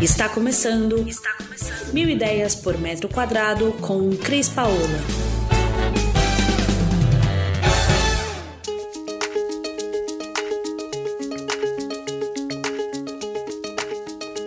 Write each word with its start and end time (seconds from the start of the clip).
Está 0.00 0.28
começando. 0.28 1.08
Está 1.08 1.34
começando. 1.36 1.92
Mil 1.92 2.08
ideias 2.08 2.54
por 2.54 2.78
metro 2.78 3.08
quadrado 3.08 3.72
com 3.80 4.10
Cris 4.10 4.48
Paola. 4.48 4.76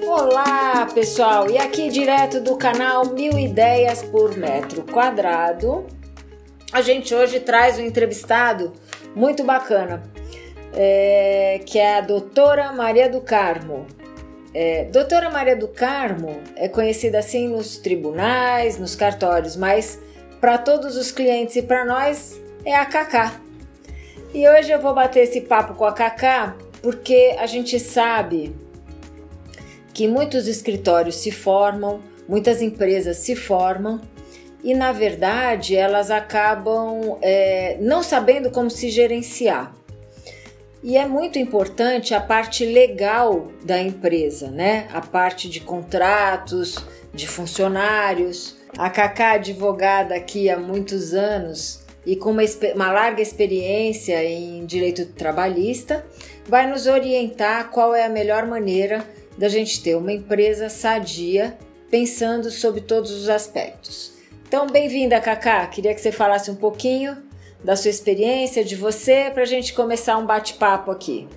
Olá, 0.08 0.88
pessoal! 0.94 1.50
E 1.50 1.58
aqui 1.58 1.90
direto 1.90 2.40
do 2.40 2.56
canal 2.56 3.08
Mil 3.08 3.38
Ideias 3.38 4.02
por 4.04 4.38
Metro 4.38 4.84
Quadrado, 4.84 5.86
a 6.72 6.82
gente 6.82 7.14
hoje 7.14 7.42
traz 7.42 7.78
um 7.78 7.82
entrevistado 7.82 8.72
muito 9.14 9.44
bacana, 9.44 10.02
é, 10.74 11.60
que 11.66 11.78
é 11.78 11.98
a 11.98 12.02
doutora 12.02 12.72
Maria 12.72 13.10
do 13.10 13.20
Carmo. 13.20 13.86
É, 14.54 14.86
doutora 14.86 15.30
Maria 15.30 15.56
do 15.56 15.68
Carmo 15.68 16.42
é 16.56 16.68
conhecida 16.68 17.20
assim 17.20 17.48
nos 17.48 17.78
tribunais, 17.78 18.78
nos 18.78 18.96
cartórios, 18.96 19.56
mas 19.56 20.00
para 20.42 20.58
todos 20.58 20.98
os 20.98 21.12
clientes 21.12 21.56
e 21.56 21.62
para 21.62 21.86
nós 21.86 22.40
é 22.66 22.76
a 22.76 22.86
Cacá. 22.86 23.40
E 24.34 24.48
hoje 24.48 24.72
eu 24.72 24.82
vou 24.82 24.94
bater 24.94 25.24
esse 25.24 25.42
papo 25.42 25.74
com 25.74 25.86
a 25.86 25.94
Cacá 25.94 26.56
porque 26.82 27.36
a 27.40 27.46
gente 27.46 27.80
sabe 27.80 28.56
que 29.94 30.08
muitos 30.08 30.48
escritórios 30.48 31.16
se 31.16 31.32
formam, 31.32 32.02
muitas 32.28 32.62
empresas 32.62 33.18
se 33.18 33.36
formam 33.36 34.02
e 34.64 34.74
na 34.74 34.92
verdade 34.92 35.76
elas 35.76 36.12
acabam 36.12 37.18
é, 37.22 37.78
não 37.80 38.04
sabendo 38.04 38.52
como 38.52 38.70
se 38.70 38.90
gerenciar. 38.90 39.74
E 40.84 40.98
é 40.98 41.08
muito 41.08 41.38
importante 41.38 42.16
a 42.16 42.20
parte 42.20 42.66
legal 42.66 43.52
da 43.64 43.80
empresa, 43.80 44.50
né? 44.50 44.88
A 44.92 45.00
parte 45.00 45.48
de 45.48 45.60
contratos, 45.60 46.76
de 47.14 47.28
funcionários. 47.28 48.58
A 48.78 48.90
Cacá, 48.90 49.34
advogada 49.34 50.16
aqui 50.16 50.50
há 50.50 50.58
muitos 50.58 51.14
anos 51.14 51.82
e 52.04 52.16
com 52.16 52.32
uma, 52.32 52.42
uma 52.74 52.92
larga 52.92 53.22
experiência 53.22 54.24
em 54.24 54.66
direito 54.66 55.06
trabalhista, 55.06 56.04
vai 56.48 56.66
nos 56.66 56.88
orientar 56.88 57.70
qual 57.70 57.94
é 57.94 58.06
a 58.06 58.10
melhor 58.10 58.48
maneira 58.48 59.06
da 59.38 59.48
gente 59.48 59.84
ter 59.84 59.96
uma 59.96 60.12
empresa 60.12 60.68
sadia, 60.68 61.56
pensando 61.92 62.50
sobre 62.50 62.82
todos 62.82 63.12
os 63.12 63.30
aspectos. 63.30 64.14
Então, 64.48 64.66
bem-vinda, 64.66 65.22
Cacá. 65.22 65.68
Queria 65.68 65.94
que 65.94 66.02
você 66.02 66.12
falasse 66.12 66.50
um 66.50 66.56
pouquinho 66.56 67.31
da 67.64 67.76
sua 67.76 67.90
experiência, 67.90 68.64
de 68.64 68.76
você, 68.76 69.30
para 69.32 69.44
a 69.44 69.46
gente 69.46 69.74
começar 69.74 70.18
um 70.18 70.26
bate-papo 70.26 70.92
aqui. 70.92 71.28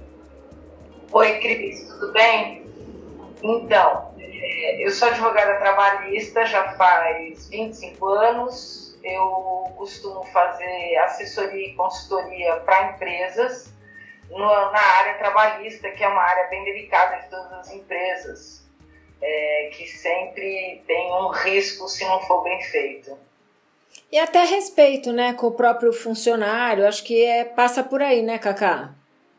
Oi, 1.13 1.39
Cris, 1.39 1.89
tudo 1.89 2.13
bem? 2.13 2.67
Então, 3.43 4.15
é, 4.19 4.85
eu 4.85 4.91
sou 4.91 5.09
advogada 5.09 5.59
trabalhista 5.59 6.47
já 6.47 6.73
faz 6.73 7.49
25 7.49 8.07
anos. 8.09 8.99
Eu 9.05 9.73
costumo 9.77 10.25
fazer 10.25 10.97
assessoria 11.05 11.69
e 11.69 11.75
consultoria 11.75 12.57
para 12.57 12.93
empresas 12.93 13.75
na 14.31 14.81
área 14.81 15.15
trabalhista, 15.19 15.91
que 15.91 16.03
é 16.03 16.09
uma 16.09 16.23
área 16.23 16.49
bem 16.49 16.65
delicada 16.65 17.23
de 17.23 17.29
todas 17.29 17.53
as 17.53 17.73
empresas, 17.73 18.65
é, 19.21 19.71
que 19.73 19.87
sempre 19.87 20.83
tem 20.87 21.13
um 21.13 21.29
risco 21.29 21.89
se 21.89 22.05
não 22.05 22.21
for 22.23 22.43
bem 22.43 22.61
feito. 22.63 23.17
E 24.15 24.19
até 24.21 24.45
respeito, 24.45 25.13
né, 25.13 25.35
com 25.35 25.49
o 25.49 25.57
próprio 25.57 25.93
funcionário, 25.93 26.87
acho 26.87 27.03
que 27.03 27.25
é, 27.25 27.45
passa 27.45 27.83
por 27.83 28.01
aí, 28.01 28.23
né, 28.23 28.39
Cacá? 28.39 28.91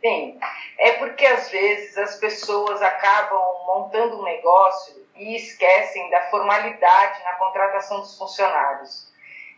Sim, 0.01 0.37
é 0.77 0.91
porque 0.95 1.25
às 1.25 1.49
vezes 1.49 1.97
as 1.97 2.17
pessoas 2.17 2.81
acabam 2.81 3.39
montando 3.65 4.19
um 4.19 4.23
negócio 4.25 5.01
e 5.15 5.37
esquecem 5.37 6.09
da 6.09 6.23
formalidade 6.23 7.23
na 7.23 7.35
contratação 7.35 8.01
dos 8.01 8.17
funcionários. 8.17 9.07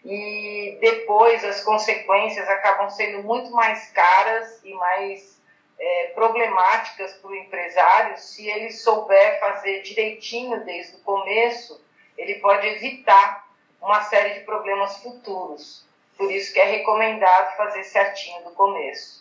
E 0.06 0.78
depois 0.80 1.44
as 1.44 1.64
consequências 1.64 2.48
acabam 2.48 2.88
sendo 2.88 3.24
muito 3.24 3.50
mais 3.50 3.90
caras 3.90 4.62
e 4.64 4.72
mais 4.76 5.42
é, 5.80 6.12
problemáticas 6.14 7.14
para 7.14 7.32
o 7.32 7.36
empresário 7.36 8.16
se 8.20 8.48
ele 8.48 8.70
souber 8.70 9.40
fazer 9.40 9.82
direitinho 9.82 10.64
desde 10.64 10.98
o 10.98 11.00
começo, 11.00 11.84
ele 12.16 12.36
pode 12.36 12.68
evitar 12.68 13.47
uma 13.82 14.04
série 14.04 14.40
de 14.40 14.40
problemas 14.42 14.98
futuros. 14.98 15.84
Por 16.18 16.32
isso 16.32 16.52
que 16.54 16.60
é 16.60 16.66
recomendado 16.66 17.56
fazer 17.56 17.84
certinho 17.84 18.44
do 18.44 18.52
começo. 18.52 19.18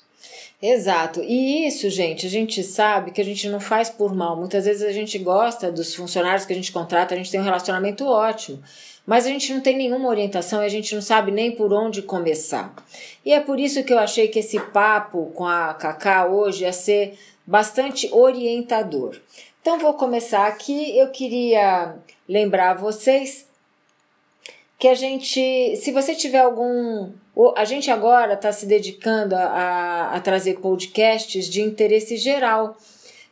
Exato. 0.61 1.23
E 1.23 1.67
isso, 1.67 1.91
gente, 1.91 2.27
a 2.27 2.31
gente 2.31 2.63
sabe 2.63 3.11
que 3.11 3.21
a 3.21 3.25
gente 3.25 3.49
não 3.49 3.61
faz 3.61 3.91
por 3.91 4.15
mal. 4.15 4.35
Muitas 4.35 4.65
vezes 4.65 4.83
a 4.83 4.93
gente 4.93 5.19
gosta 5.19 5.71
dos 5.71 5.95
funcionários 5.95 6.47
que 6.47 6.53
a 6.53 6.57
gente 6.57 6.73
contrata, 6.73 7.15
a 7.15 7.19
gente 7.19 7.31
tem 7.31 7.41
um 7.41 7.45
relacionamento 7.45 8.07
ótimo. 8.07 8.63
Mas 9.07 9.27
a 9.27 9.29
gente 9.29 9.53
não 9.53 9.61
tem 9.61 9.77
nenhuma 9.77 10.09
orientação 10.09 10.63
e 10.63 10.67
a 10.67 10.71
gente 10.71 10.95
não 10.95 11.03
sabe 11.03 11.31
nem 11.31 11.53
por 11.53 11.73
onde 11.73 12.03
começar. 12.03 12.75
E 13.25 13.33
é 13.33 13.41
por 13.41 13.61
isso 13.61 13.85
que 13.85 13.93
eu 13.93 13.99
achei 13.99 14.27
que 14.29 14.41
esse 14.41 14.59
papo 14.59 15.31
com 15.35 15.47
a 15.47 15.75
Cacá 15.75 16.27
hoje 16.27 16.65
ia 16.65 16.73
ser 16.73 17.17
bastante 17.47 18.13
orientador. 18.13 19.17
Então 19.61 19.79
vou 19.79 19.95
começar 19.95 20.47
aqui. 20.47 20.99
Eu 20.99 21.11
queria 21.11 21.95
lembrar 22.29 22.75
vocês 22.75 23.46
que 24.79 24.89
a 24.89 24.95
gente, 24.95 25.77
se 25.77 25.91
você 25.93 26.15
tiver 26.15 26.41
algum. 26.41 27.13
A 27.57 27.65
gente 27.65 27.91
agora 27.91 28.35
está 28.35 28.51
se 28.51 28.67
dedicando 28.67 29.35
a, 29.35 30.13
a, 30.15 30.21
trazer 30.21 30.59
podcasts 30.59 31.47
de 31.47 31.61
interesse 31.61 32.17
geral. 32.17 32.77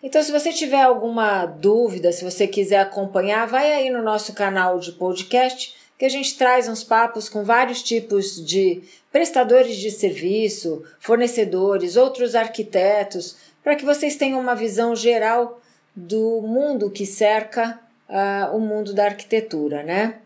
Então, 0.03 0.23
se 0.23 0.31
você 0.31 0.53
tiver 0.53 0.83
alguma 0.83 1.47
dúvida, 1.47 2.13
se 2.13 2.23
você 2.23 2.47
quiser 2.47 2.81
acompanhar, 2.81 3.47
vai 3.47 3.73
aí 3.73 3.89
no 3.89 4.03
nosso 4.03 4.35
canal 4.35 4.79
de 4.79 4.93
podcast, 4.93 5.75
que 5.99 6.05
a 6.05 6.09
gente 6.11 6.37
traz 6.37 6.69
uns 6.69 6.85
papos 6.85 7.31
com 7.31 7.43
vários 7.43 7.83
tipos 7.83 8.45
de 8.45 8.83
prestadores 9.11 9.77
de 9.77 9.91
serviço, 9.91 10.85
fornecedores, 10.99 11.97
outros 11.97 12.35
arquitetos, 12.35 13.37
para 13.63 13.75
que 13.75 13.85
vocês 13.87 14.17
tenham 14.17 14.39
uma 14.39 14.55
visão 14.55 14.95
geral 14.95 15.63
do 15.97 16.43
mundo 16.43 16.91
que 16.91 17.07
cerca 17.07 17.81
uh, 18.09 18.55
o 18.55 18.61
mundo 18.61 18.93
da 18.93 19.07
arquitetura, 19.07 19.83
né? 19.83 20.21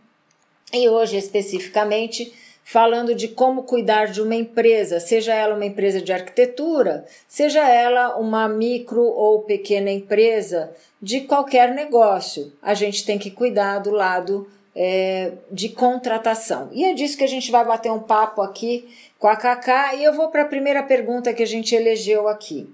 E 0.72 0.88
hoje 0.88 1.16
especificamente 1.16 2.32
falando 2.68 3.14
de 3.14 3.28
como 3.28 3.62
cuidar 3.62 4.08
de 4.08 4.20
uma 4.20 4.34
empresa, 4.34 5.00
seja 5.00 5.32
ela 5.32 5.54
uma 5.54 5.64
empresa 5.64 6.02
de 6.02 6.12
arquitetura, 6.12 7.06
seja 7.26 7.66
ela 7.66 8.18
uma 8.18 8.46
micro 8.46 9.02
ou 9.02 9.40
pequena 9.40 9.90
empresa 9.90 10.70
de 11.00 11.22
qualquer 11.22 11.74
negócio. 11.74 12.52
A 12.60 12.74
gente 12.74 13.06
tem 13.06 13.18
que 13.18 13.30
cuidar 13.30 13.78
do 13.78 13.90
lado 13.90 14.46
é, 14.76 15.32
de 15.50 15.70
contratação. 15.70 16.68
E 16.72 16.84
é 16.84 16.92
disso 16.92 17.16
que 17.16 17.24
a 17.24 17.28
gente 17.28 17.50
vai 17.50 17.64
bater 17.64 17.90
um 17.90 18.00
papo 18.00 18.42
aqui 18.42 18.86
com 19.18 19.28
a 19.28 19.34
Cacá 19.34 19.94
e 19.94 20.04
eu 20.04 20.12
vou 20.12 20.28
para 20.28 20.42
a 20.42 20.48
primeira 20.48 20.82
pergunta 20.82 21.32
que 21.32 21.42
a 21.42 21.46
gente 21.46 21.74
elegeu 21.74 22.28
aqui. 22.28 22.70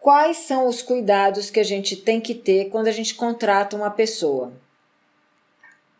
Quais 0.00 0.38
são 0.38 0.66
os 0.66 0.80
cuidados 0.80 1.50
que 1.50 1.60
a 1.60 1.64
gente 1.64 1.94
tem 1.94 2.22
que 2.22 2.34
ter 2.34 2.70
quando 2.70 2.86
a 2.86 2.92
gente 2.92 3.14
contrata 3.14 3.76
uma 3.76 3.90
pessoa? 3.90 4.50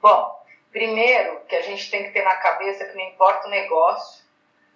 Bom, 0.01 0.36
Primeiro, 0.77 1.41
que 1.49 1.57
a 1.57 1.63
gente 1.63 1.91
tem 1.91 2.05
que 2.05 2.11
ter 2.11 2.23
na 2.23 2.37
cabeça 2.37 2.85
que 2.85 2.95
não 2.95 3.05
importa 3.05 3.47
o 3.47 3.51
negócio, 3.51 4.23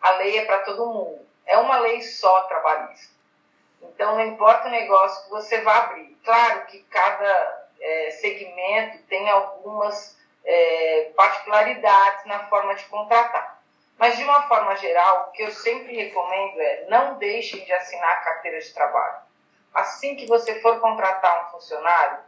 a 0.00 0.12
lei 0.12 0.38
é 0.38 0.46
para 0.46 0.60
todo 0.60 0.86
mundo. 0.86 1.20
É 1.44 1.58
uma 1.58 1.76
lei 1.80 2.00
só 2.00 2.40
trabalhista. 2.44 3.14
Então, 3.82 4.14
não 4.14 4.24
importa 4.24 4.68
o 4.68 4.70
negócio 4.70 5.24
que 5.24 5.28
você 5.28 5.60
vai 5.60 5.76
abrir. 5.76 6.18
Claro 6.24 6.64
que 6.68 6.82
cada 6.84 7.68
é, 7.78 8.12
segmento 8.12 9.02
tem 9.10 9.28
algumas 9.28 10.18
é, 10.42 11.12
particularidades 11.14 12.24
na 12.24 12.48
forma 12.48 12.74
de 12.76 12.84
contratar. 12.86 13.60
Mas, 13.98 14.16
de 14.16 14.24
uma 14.24 14.48
forma 14.48 14.74
geral, 14.76 15.26
o 15.28 15.32
que 15.32 15.42
eu 15.42 15.50
sempre 15.50 15.94
recomendo 15.94 16.62
é 16.62 16.86
não 16.88 17.18
deixem 17.18 17.62
de 17.62 17.72
assinar 17.74 18.10
a 18.10 18.22
carteira 18.22 18.58
de 18.58 18.72
trabalho. 18.72 19.18
Assim 19.74 20.16
que 20.16 20.24
você 20.24 20.62
for 20.62 20.80
contratar 20.80 21.44
um 21.44 21.50
funcionário, 21.50 22.20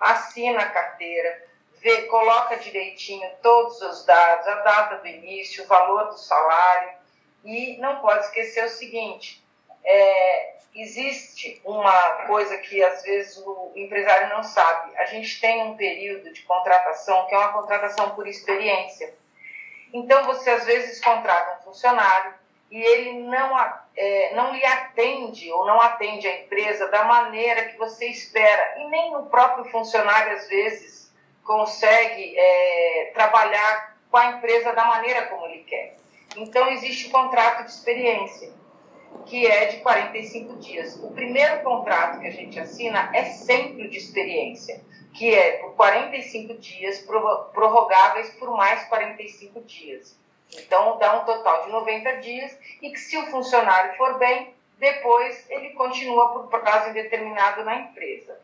assina 0.00 0.62
a 0.62 0.70
carteira, 0.70 1.48
vê, 1.80 2.02
coloca 2.02 2.56
direitinho 2.56 3.28
todos 3.42 3.80
os 3.80 4.04
dados, 4.04 4.46
a 4.46 4.56
data 4.56 4.96
do 4.96 5.06
início, 5.06 5.64
o 5.64 5.66
valor 5.66 6.08
do 6.08 6.18
salário. 6.18 7.00
E 7.44 7.78
não 7.78 8.00
pode 8.00 8.24
esquecer 8.26 8.64
o 8.64 8.68
seguinte: 8.68 9.42
é, 9.82 10.54
existe 10.74 11.60
uma 11.64 12.26
coisa 12.26 12.56
que 12.58 12.82
às 12.82 13.02
vezes 13.02 13.38
o 13.38 13.72
empresário 13.74 14.28
não 14.28 14.42
sabe. 14.42 14.96
A 14.96 15.06
gente 15.06 15.40
tem 15.40 15.62
um 15.62 15.76
período 15.76 16.32
de 16.32 16.42
contratação 16.42 17.26
que 17.26 17.34
é 17.34 17.38
uma 17.38 17.52
contratação 17.52 18.10
por 18.10 18.28
experiência. 18.28 19.14
Então 19.92 20.24
você 20.24 20.50
às 20.50 20.64
vezes 20.64 21.02
contrata 21.02 21.60
um 21.60 21.64
funcionário 21.64 22.34
e 22.70 22.80
ele 22.80 23.14
não, 23.24 23.58
é, 23.96 24.34
não 24.34 24.52
lhe 24.52 24.64
atende 24.64 25.50
ou 25.50 25.66
não 25.66 25.80
atende 25.80 26.28
a 26.28 26.42
empresa 26.42 26.86
da 26.88 27.04
maneira 27.04 27.64
que 27.64 27.76
você 27.76 28.06
espera. 28.06 28.78
E 28.78 28.88
nem 28.88 29.16
o 29.16 29.26
próprio 29.26 29.64
funcionário 29.64 30.36
às 30.36 30.46
vezes 30.48 31.09
consegue 31.44 32.34
é, 32.36 33.10
trabalhar 33.14 33.96
com 34.10 34.16
a 34.16 34.26
empresa 34.32 34.72
da 34.72 34.84
maneira 34.84 35.26
como 35.26 35.46
ele 35.46 35.64
quer. 35.64 35.96
Então, 36.36 36.68
existe 36.68 37.08
o 37.08 37.10
contrato 37.10 37.64
de 37.64 37.70
experiência, 37.70 38.52
que 39.26 39.46
é 39.46 39.66
de 39.66 39.76
45 39.78 40.56
dias. 40.56 40.96
O 40.96 41.10
primeiro 41.10 41.62
contrato 41.62 42.20
que 42.20 42.26
a 42.26 42.30
gente 42.30 42.58
assina 42.58 43.10
é 43.12 43.24
sempre 43.24 43.88
de 43.88 43.98
experiência, 43.98 44.80
que 45.12 45.34
é 45.34 45.58
por 45.58 45.74
45 45.74 46.54
dias, 46.54 46.98
prorrogáveis 47.52 48.30
por 48.34 48.50
mais 48.56 48.84
45 48.84 49.60
dias. 49.62 50.18
Então, 50.56 50.98
dá 50.98 51.20
um 51.20 51.24
total 51.24 51.64
de 51.64 51.70
90 51.70 52.16
dias 52.18 52.56
e 52.82 52.90
que, 52.90 52.98
se 52.98 53.16
o 53.16 53.26
funcionário 53.26 53.96
for 53.96 54.18
bem, 54.18 54.54
depois 54.78 55.48
ele 55.50 55.70
continua 55.70 56.32
por 56.32 56.48
prazo 56.48 56.90
indeterminado 56.90 57.64
na 57.64 57.76
empresa. 57.76 58.40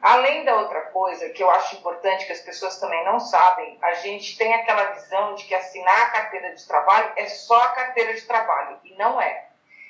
Além 0.00 0.44
da 0.44 0.56
outra 0.56 0.82
coisa 0.82 1.30
que 1.30 1.42
eu 1.42 1.50
acho 1.50 1.76
importante 1.76 2.26
que 2.26 2.32
as 2.32 2.40
pessoas 2.40 2.78
também 2.78 3.04
não 3.04 3.18
sabem, 3.18 3.78
a 3.82 3.94
gente 3.94 4.36
tem 4.36 4.52
aquela 4.54 4.92
visão 4.92 5.34
de 5.34 5.44
que 5.44 5.54
assinar 5.54 6.02
a 6.02 6.10
carteira 6.10 6.54
de 6.54 6.66
trabalho 6.66 7.12
é 7.16 7.26
só 7.26 7.60
a 7.62 7.68
carteira 7.68 8.14
de 8.14 8.22
trabalho, 8.22 8.78
e 8.84 8.94
não 8.94 9.20
é. 9.20 9.48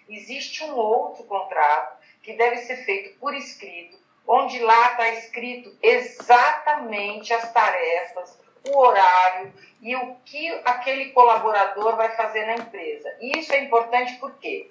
Existe 0.08 0.64
um 0.64 0.75
outro 0.75 1.25
contrato 1.25 1.96
que 2.23 2.34
deve 2.34 2.58
ser 2.58 2.84
feito 2.84 3.19
por 3.19 3.34
escrito, 3.34 3.99
onde 4.26 4.58
lá 4.61 4.93
está 4.93 5.08
escrito 5.11 5.76
exatamente 5.82 7.32
as 7.32 7.52
tarefas, 7.52 8.38
o 8.69 8.79
horário 8.79 9.52
e 9.81 9.96
o 9.96 10.14
que 10.25 10.49
aquele 10.64 11.11
colaborador 11.11 11.96
vai 11.96 12.14
fazer 12.14 12.46
na 12.46 12.55
empresa. 12.55 13.12
E 13.20 13.38
isso 13.38 13.52
é 13.52 13.64
importante 13.64 14.14
porque 14.20 14.70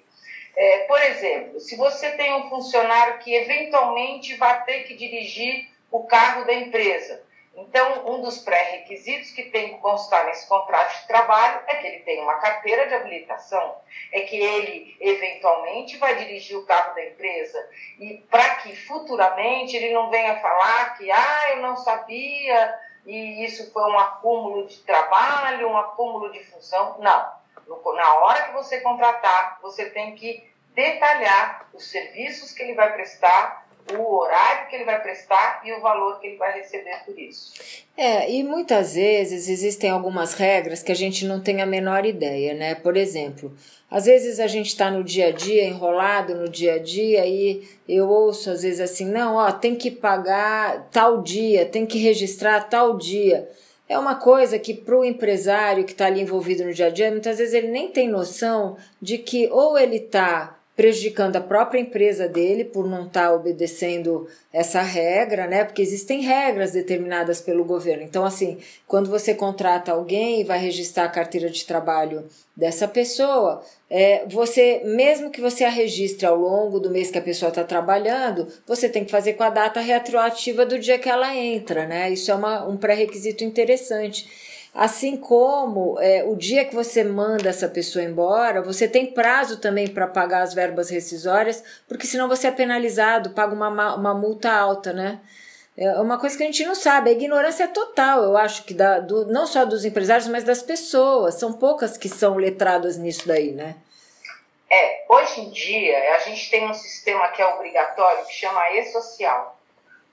é, 0.56 0.78
por 0.80 1.00
exemplo, 1.02 1.60
se 1.60 1.76
você 1.76 2.10
tem 2.12 2.34
um 2.34 2.48
funcionário 2.48 3.18
que 3.18 3.34
eventualmente 3.34 4.36
vai 4.36 4.64
ter 4.64 4.84
que 4.84 4.94
dirigir 4.94 5.70
o 5.90 6.04
carro 6.04 6.44
da 6.44 6.52
empresa, 6.52 7.22
então 7.54 8.14
um 8.14 8.20
dos 8.22 8.38
pré-requisitos 8.38 9.30
que 9.30 9.44
tem 9.44 9.74
que 9.74 9.80
constar 9.80 10.26
nesse 10.26 10.46
contrato 10.48 11.00
de 11.00 11.06
trabalho 11.06 11.60
é 11.66 11.76
que 11.76 11.86
ele 11.86 11.98
tenha 12.00 12.22
uma 12.22 12.38
carteira 12.38 12.86
de 12.86 12.94
habilitação, 12.94 13.76
é 14.10 14.22
que 14.22 14.36
ele 14.36 14.96
eventualmente 15.00 15.96
vai 15.98 16.16
dirigir 16.16 16.56
o 16.56 16.66
carro 16.66 16.94
da 16.94 17.04
empresa. 17.04 17.68
E 17.98 18.14
para 18.30 18.56
que 18.56 18.74
futuramente 18.74 19.76
ele 19.76 19.92
não 19.92 20.10
venha 20.10 20.40
falar 20.40 20.96
que 20.96 21.10
ah 21.10 21.50
eu 21.50 21.56
não 21.62 21.76
sabia 21.76 22.78
e 23.04 23.44
isso 23.44 23.70
foi 23.72 23.84
um 23.90 23.98
acúmulo 23.98 24.66
de 24.66 24.78
trabalho, 24.80 25.68
um 25.68 25.76
acúmulo 25.76 26.30
de 26.30 26.42
função, 26.44 26.96
não 27.00 27.41
na 27.94 28.14
hora 28.14 28.42
que 28.42 28.52
você 28.52 28.80
contratar, 28.80 29.58
você 29.62 29.86
tem 29.90 30.14
que 30.14 30.42
detalhar 30.74 31.68
os 31.74 31.84
serviços 31.84 32.52
que 32.52 32.62
ele 32.62 32.74
vai 32.74 32.92
prestar, 32.92 33.66
o 33.98 34.16
horário 34.16 34.68
que 34.68 34.76
ele 34.76 34.84
vai 34.84 35.00
prestar 35.02 35.60
e 35.64 35.72
o 35.72 35.80
valor 35.80 36.20
que 36.20 36.28
ele 36.28 36.36
vai 36.36 36.52
receber 36.52 37.04
por 37.04 37.18
isso. 37.18 37.52
É, 37.96 38.30
e 38.30 38.42
muitas 38.42 38.94
vezes 38.94 39.48
existem 39.48 39.90
algumas 39.90 40.34
regras 40.34 40.82
que 40.82 40.92
a 40.92 40.94
gente 40.94 41.26
não 41.26 41.42
tem 41.42 41.60
a 41.60 41.66
menor 41.66 42.06
ideia, 42.06 42.54
né? 42.54 42.74
Por 42.76 42.96
exemplo, 42.96 43.54
às 43.90 44.06
vezes 44.06 44.40
a 44.40 44.46
gente 44.46 44.68
está 44.68 44.90
no 44.90 45.02
dia 45.04 45.28
a 45.28 45.32
dia, 45.32 45.64
enrolado 45.64 46.34
no 46.34 46.48
dia 46.48 46.74
a 46.74 46.78
dia, 46.78 47.26
e 47.26 47.68
eu 47.88 48.08
ouço 48.08 48.50
às 48.50 48.62
vezes 48.62 48.80
assim: 48.80 49.04
não, 49.04 49.34
ó, 49.34 49.50
tem 49.50 49.74
que 49.74 49.90
pagar 49.90 50.88
tal 50.90 51.20
dia, 51.20 51.66
tem 51.66 51.84
que 51.84 51.98
registrar 51.98 52.68
tal 52.68 52.96
dia 52.96 53.48
é 53.92 53.98
uma 53.98 54.14
coisa 54.14 54.58
que 54.58 54.72
para 54.72 54.98
o 54.98 55.04
empresário 55.04 55.84
que 55.84 55.92
está 55.92 56.06
ali 56.06 56.20
envolvido 56.20 56.64
no 56.64 56.72
dia 56.72 56.86
a 56.86 56.90
dia, 56.90 57.10
muitas 57.10 57.38
vezes 57.38 57.52
ele 57.52 57.68
nem 57.68 57.88
tem 57.90 58.08
noção 58.08 58.76
de 59.00 59.18
que 59.18 59.48
ou 59.48 59.78
ele 59.78 59.96
está 59.96 60.58
prejudicando 60.74 61.36
a 61.36 61.40
própria 61.40 61.78
empresa 61.78 62.26
dele 62.26 62.64
por 62.64 62.88
não 62.88 63.06
estar 63.06 63.28
tá 63.28 63.34
obedecendo 63.34 64.26
essa 64.52 64.80
regra, 64.80 65.46
né? 65.46 65.64
Porque 65.64 65.82
existem 65.82 66.22
regras 66.22 66.72
determinadas 66.72 67.40
pelo 67.40 67.64
governo. 67.64 68.02
Então, 68.02 68.24
assim, 68.24 68.58
quando 68.86 69.10
você 69.10 69.34
contrata 69.34 69.92
alguém 69.92 70.40
e 70.40 70.44
vai 70.44 70.58
registrar 70.58 71.04
a 71.04 71.10
carteira 71.10 71.50
de 71.50 71.66
trabalho 71.66 72.26
dessa 72.56 72.88
pessoa, 72.88 73.62
é, 73.90 74.24
você, 74.26 74.80
mesmo 74.84 75.30
que 75.30 75.40
você 75.40 75.64
a 75.64 75.68
registre 75.68 76.26
ao 76.26 76.36
longo 76.36 76.80
do 76.80 76.90
mês 76.90 77.10
que 77.10 77.18
a 77.18 77.22
pessoa 77.22 77.50
está 77.50 77.64
trabalhando, 77.64 78.48
você 78.66 78.88
tem 78.88 79.04
que 79.04 79.10
fazer 79.10 79.34
com 79.34 79.42
a 79.42 79.50
data 79.50 79.80
retroativa 79.80 80.64
do 80.64 80.78
dia 80.78 80.98
que 80.98 81.08
ela 81.08 81.36
entra, 81.36 81.86
né? 81.86 82.10
Isso 82.10 82.30
é 82.30 82.34
uma, 82.34 82.66
um 82.66 82.76
pré-requisito 82.78 83.44
interessante. 83.44 84.51
Assim 84.74 85.18
como 85.18 86.00
é, 86.00 86.24
o 86.24 86.34
dia 86.34 86.64
que 86.64 86.74
você 86.74 87.04
manda 87.04 87.50
essa 87.50 87.68
pessoa 87.68 88.02
embora, 88.02 88.62
você 88.62 88.88
tem 88.88 89.12
prazo 89.12 89.58
também 89.58 89.86
para 89.86 90.06
pagar 90.06 90.40
as 90.40 90.54
verbas 90.54 90.88
rescisórias, 90.88 91.62
porque 91.86 92.06
senão 92.06 92.26
você 92.26 92.46
é 92.46 92.50
penalizado, 92.50 93.30
paga 93.30 93.54
uma, 93.54 93.94
uma 93.94 94.14
multa 94.14 94.50
alta, 94.50 94.92
né? 94.94 95.20
É 95.76 95.90
uma 96.00 96.18
coisa 96.18 96.36
que 96.36 96.42
a 96.42 96.46
gente 96.46 96.64
não 96.64 96.74
sabe, 96.74 97.10
a 97.10 97.12
ignorância 97.12 97.64
é 97.64 97.66
total, 97.66 98.22
eu 98.22 98.36
acho 98.36 98.64
que 98.64 98.72
da, 98.72 98.98
do, 98.98 99.26
não 99.26 99.46
só 99.46 99.64
dos 99.64 99.84
empresários, 99.84 100.28
mas 100.28 100.44
das 100.44 100.62
pessoas. 100.62 101.34
São 101.34 101.52
poucas 101.52 101.96
que 101.98 102.08
são 102.08 102.36
letradas 102.36 102.96
nisso 102.96 103.28
daí, 103.28 103.52
né? 103.52 103.76
É, 104.70 105.04
hoje 105.06 105.40
em 105.42 105.50
dia 105.50 106.14
a 106.14 106.18
gente 106.20 106.50
tem 106.50 106.66
um 106.66 106.72
sistema 106.72 107.28
que 107.28 107.42
é 107.42 107.46
obrigatório 107.46 108.24
que 108.24 108.32
chama 108.32 108.70
e-social 108.70 109.58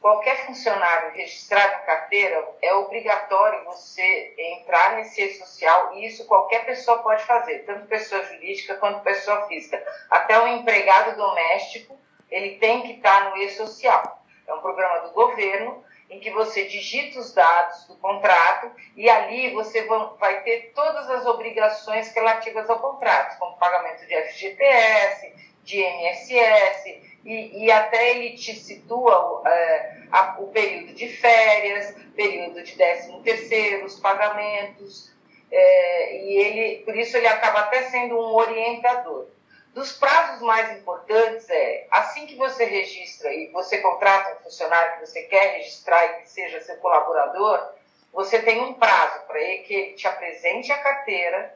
qualquer 0.01 0.45
funcionário 0.45 1.11
registrado 1.11 1.81
em 1.81 1.85
carteira, 1.85 2.47
é 2.61 2.73
obrigatório 2.73 3.65
você 3.65 4.33
entrar 4.37 4.95
nesse 4.95 5.21
e-social 5.21 5.93
e 5.95 6.05
isso 6.05 6.25
qualquer 6.25 6.65
pessoa 6.65 6.99
pode 6.99 7.23
fazer, 7.23 7.59
tanto 7.59 7.87
pessoa 7.87 8.23
jurídica 8.23 8.75
quanto 8.75 9.01
pessoa 9.01 9.47
física. 9.47 9.83
Até 10.09 10.39
o 10.39 10.47
empregado 10.47 11.17
doméstico, 11.17 11.99
ele 12.29 12.57
tem 12.57 12.81
que 12.83 12.93
estar 12.93 13.29
no 13.29 13.37
e-social. 13.37 14.23
É 14.47 14.53
um 14.53 14.61
programa 14.61 15.01
do 15.01 15.11
governo 15.11 15.83
em 16.09 16.19
que 16.19 16.31
você 16.31 16.65
digita 16.65 17.19
os 17.19 17.33
dados 17.33 17.85
do 17.85 17.95
contrato 17.97 18.71
e 18.95 19.07
ali 19.09 19.53
você 19.53 19.83
vai 20.17 20.41
ter 20.41 20.71
todas 20.73 21.09
as 21.09 21.25
obrigações 21.25 22.11
relativas 22.13 22.67
ao 22.69 22.79
contrato, 22.79 23.37
como 23.37 23.57
pagamento 23.57 24.07
de 24.07 24.15
FGTS, 24.23 25.33
de 25.63 25.83
INSS, 25.83 27.08
e, 27.29 27.65
e 27.65 27.71
até 27.71 28.09
ele 28.09 28.35
te 28.35 28.55
situa 28.55 29.43
é, 29.45 29.97
a, 30.11 30.37
o 30.39 30.47
período 30.47 30.93
de 30.93 31.07
férias, 31.07 31.95
período 32.15 32.63
de 32.63 32.75
décimo 32.75 33.21
terceiro, 33.21 33.85
os 33.85 33.99
pagamentos, 33.99 35.13
é, 35.51 36.23
e 36.23 36.37
ele, 36.37 36.83
por 36.83 36.95
isso 36.97 37.15
ele 37.15 37.27
acaba 37.27 37.59
até 37.59 37.83
sendo 37.83 38.15
um 38.15 38.33
orientador. 38.33 39.27
Dos 39.75 39.93
prazos 39.93 40.41
mais 40.41 40.75
importantes 40.79 41.47
é, 41.51 41.85
assim 41.91 42.25
que 42.25 42.35
você 42.35 42.65
registra 42.65 43.31
e 43.31 43.51
você 43.51 43.77
contrata 43.77 44.39
um 44.39 44.43
funcionário 44.43 44.93
que 44.95 45.05
você 45.05 45.21
quer 45.23 45.57
registrar 45.57 46.03
e 46.05 46.21
que 46.21 46.29
seja 46.29 46.59
seu 46.61 46.77
colaborador, 46.77 47.73
você 48.11 48.41
tem 48.41 48.59
um 48.59 48.73
prazo 48.73 49.27
para 49.27 49.39
ele 49.39 49.59
que 49.59 49.73
ele 49.73 49.93
te 49.93 50.07
apresente 50.07 50.71
a 50.71 50.79
carteira, 50.79 51.55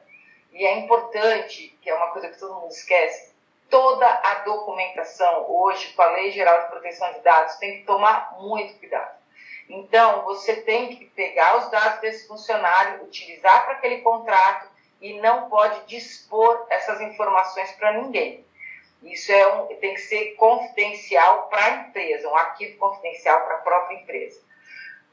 e 0.52 0.64
é 0.64 0.78
importante, 0.78 1.76
que 1.82 1.90
é 1.90 1.94
uma 1.96 2.12
coisa 2.12 2.28
que 2.28 2.38
todo 2.38 2.60
mundo 2.60 2.70
esquece, 2.70 3.33
toda 3.74 4.06
a 4.06 4.34
documentação 4.44 5.50
hoje 5.50 5.92
com 5.94 6.02
a 6.02 6.12
Lei 6.12 6.30
Geral 6.30 6.62
de 6.62 6.68
Proteção 6.68 7.12
de 7.12 7.18
Dados 7.22 7.56
tem 7.56 7.78
que 7.78 7.84
tomar 7.84 8.36
muito 8.38 8.78
cuidado. 8.78 9.18
Então, 9.68 10.22
você 10.22 10.62
tem 10.62 10.94
que 10.94 11.06
pegar 11.06 11.56
os 11.58 11.68
dados 11.72 11.98
desse 12.00 12.28
funcionário, 12.28 13.02
utilizar 13.02 13.64
para 13.64 13.72
aquele 13.72 14.00
contrato 14.02 14.68
e 15.00 15.14
não 15.14 15.50
pode 15.50 15.86
dispor 15.86 16.64
essas 16.70 17.00
informações 17.00 17.72
para 17.72 18.00
ninguém. 18.00 18.46
Isso 19.02 19.32
é 19.32 19.54
um, 19.54 19.66
tem 19.80 19.94
que 19.94 20.02
ser 20.02 20.36
confidencial 20.36 21.48
para 21.48 21.64
a 21.64 21.70
empresa, 21.70 22.28
um 22.28 22.36
arquivo 22.36 22.78
confidencial 22.78 23.40
para 23.40 23.56
a 23.56 23.62
própria 23.62 23.96
empresa. 23.96 24.40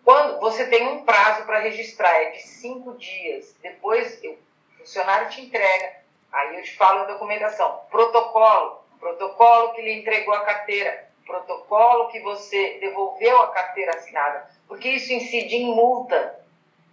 Quando 0.03 0.39
você 0.39 0.67
tem 0.67 0.87
um 0.87 1.03
prazo 1.03 1.47
para 1.47 1.61
registrar, 1.61 2.13
é 2.13 2.29
de 2.29 2.43
cinco 2.43 2.95
dias, 2.95 3.55
depois 3.59 4.21
o 4.23 4.37
funcionário 4.77 5.31
te 5.31 5.41
entrega, 5.41 6.00
Aí 6.31 6.57
eu 6.57 6.63
te 6.63 6.75
falo 6.77 7.01
a 7.01 7.05
documentação. 7.05 7.81
Protocolo, 7.89 8.83
protocolo 8.99 9.73
que 9.73 9.81
lhe 9.81 9.99
entregou 9.99 10.33
a 10.33 10.45
carteira, 10.45 11.09
protocolo 11.25 12.09
que 12.09 12.19
você 12.21 12.77
devolveu 12.79 13.41
a 13.41 13.51
carteira 13.51 13.95
assinada, 13.95 14.49
porque 14.67 14.89
isso 14.89 15.11
incide 15.11 15.55
em 15.55 15.73
multa 15.73 16.39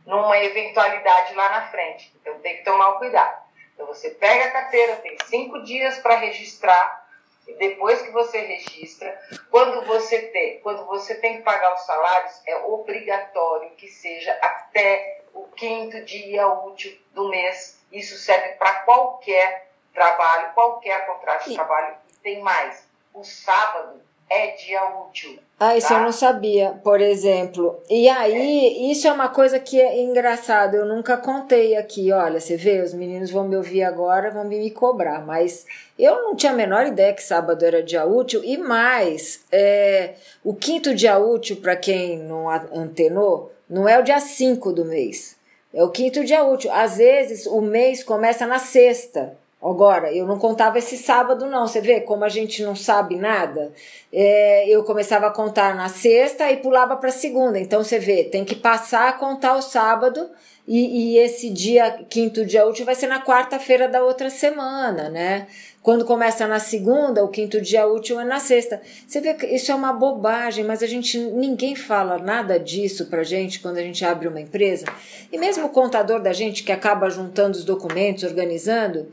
numa 0.04 0.38
eventualidade 0.38 1.34
lá 1.34 1.50
na 1.50 1.70
frente. 1.70 2.12
Então 2.20 2.38
tem 2.40 2.56
que 2.56 2.64
tomar 2.64 2.88
o 2.90 2.98
cuidado. 2.98 3.42
Então 3.74 3.86
você 3.86 4.10
pega 4.10 4.46
a 4.46 4.50
carteira, 4.50 4.96
tem 4.96 5.16
cinco 5.26 5.62
dias 5.62 5.98
para 5.98 6.16
registrar. 6.16 7.06
E 7.46 7.54
depois 7.54 8.02
que 8.02 8.10
você 8.10 8.40
registra, 8.40 9.18
quando 9.50 9.86
você 9.86 10.20
tem, 10.28 10.60
quando 10.60 10.84
você 10.86 11.14
tem 11.14 11.38
que 11.38 11.42
pagar 11.42 11.74
os 11.74 11.86
salários, 11.86 12.42
é 12.46 12.56
obrigatório 12.56 13.70
que 13.70 13.88
seja 13.88 14.32
até 14.42 15.17
o 15.34 15.44
quinto 15.56 16.04
dia 16.04 16.46
útil 16.48 16.96
do 17.14 17.28
mês 17.28 17.78
isso 17.92 18.16
serve 18.16 18.50
para 18.54 18.80
qualquer 18.80 19.68
trabalho, 19.94 20.52
qualquer 20.54 21.06
contrato 21.06 21.44
de 21.44 21.52
e... 21.52 21.54
trabalho. 21.54 21.94
E 22.10 22.16
tem 22.22 22.40
mais: 22.40 22.86
o 23.14 23.24
sábado 23.24 24.00
é 24.30 24.48
dia 24.48 24.84
útil. 25.00 25.38
Ah, 25.58 25.76
isso 25.76 25.88
tá? 25.88 25.94
eu 25.94 26.00
não 26.02 26.12
sabia, 26.12 26.78
por 26.84 27.00
exemplo. 27.00 27.82
E 27.88 28.08
aí, 28.08 28.66
é. 28.66 28.92
isso 28.92 29.08
é 29.08 29.12
uma 29.12 29.28
coisa 29.28 29.58
que 29.58 29.80
é 29.80 30.00
engraçado, 30.02 30.74
eu 30.74 30.84
nunca 30.84 31.16
contei 31.16 31.76
aqui. 31.76 32.12
Olha, 32.12 32.38
você 32.38 32.56
vê, 32.56 32.82
os 32.82 32.92
meninos 32.92 33.30
vão 33.30 33.48
me 33.48 33.56
ouvir 33.56 33.82
agora, 33.82 34.30
vão 34.30 34.44
me 34.44 34.70
cobrar, 34.70 35.24
mas 35.24 35.66
eu 35.98 36.22
não 36.22 36.36
tinha 36.36 36.52
a 36.52 36.56
menor 36.56 36.86
ideia 36.86 37.14
que 37.14 37.22
sábado 37.22 37.64
era 37.64 37.82
dia 37.82 38.04
útil. 38.04 38.44
E 38.44 38.58
mais, 38.58 39.44
é, 39.50 40.14
o 40.44 40.54
quinto 40.54 40.94
dia 40.94 41.18
útil, 41.18 41.56
para 41.56 41.74
quem 41.74 42.18
não 42.18 42.48
antenou, 42.50 43.50
não 43.68 43.88
é 43.88 43.98
o 43.98 44.02
dia 44.02 44.20
5 44.20 44.72
do 44.72 44.84
mês. 44.84 45.36
É 45.72 45.82
o 45.82 45.90
quinto 45.90 46.24
dia 46.24 46.42
útil. 46.44 46.72
Às 46.72 46.96
vezes 46.96 47.46
o 47.46 47.60
mês 47.60 48.02
começa 48.02 48.46
na 48.46 48.58
sexta. 48.58 49.36
Agora, 49.60 50.12
eu 50.12 50.24
não 50.24 50.38
contava 50.38 50.78
esse 50.78 50.96
sábado, 50.96 51.44
não. 51.46 51.66
Você 51.66 51.80
vê 51.80 52.00
como 52.00 52.24
a 52.24 52.28
gente 52.28 52.62
não 52.62 52.76
sabe 52.76 53.16
nada? 53.16 53.72
É, 54.12 54.68
eu 54.68 54.84
começava 54.84 55.26
a 55.26 55.32
contar 55.32 55.74
na 55.74 55.88
sexta 55.88 56.50
e 56.50 56.58
pulava 56.58 56.96
para 56.96 57.10
segunda. 57.10 57.58
Então, 57.58 57.82
você 57.82 57.98
vê, 57.98 58.24
tem 58.24 58.44
que 58.44 58.54
passar 58.54 59.08
a 59.08 59.12
contar 59.12 59.56
o 59.56 59.62
sábado 59.62 60.30
e, 60.66 61.14
e 61.14 61.18
esse 61.18 61.50
dia, 61.50 62.04
quinto 62.08 62.44
dia 62.44 62.66
útil, 62.66 62.84
vai 62.84 62.94
ser 62.94 63.08
na 63.08 63.24
quarta-feira 63.24 63.88
da 63.88 64.04
outra 64.04 64.30
semana, 64.30 65.08
né? 65.08 65.48
Quando 65.82 66.04
começa 66.04 66.46
na 66.46 66.60
segunda, 66.60 67.24
o 67.24 67.28
quinto 67.28 67.60
dia 67.60 67.86
útil 67.86 68.20
é 68.20 68.24
na 68.24 68.38
sexta. 68.38 68.80
Você 69.06 69.20
vê 69.20 69.32
que 69.32 69.46
isso 69.46 69.72
é 69.72 69.74
uma 69.74 69.92
bobagem, 69.92 70.64
mas 70.64 70.82
a 70.82 70.86
gente 70.86 71.18
ninguém 71.18 71.74
fala 71.74 72.18
nada 72.18 72.60
disso 72.60 73.06
pra 73.06 73.24
gente 73.24 73.60
quando 73.60 73.78
a 73.78 73.82
gente 73.82 74.04
abre 74.04 74.28
uma 74.28 74.40
empresa. 74.40 74.84
E 75.32 75.38
mesmo 75.38 75.66
o 75.66 75.70
contador 75.70 76.20
da 76.20 76.32
gente 76.34 76.62
que 76.62 76.70
acaba 76.70 77.08
juntando 77.08 77.56
os 77.56 77.64
documentos, 77.64 78.24
organizando, 78.24 79.08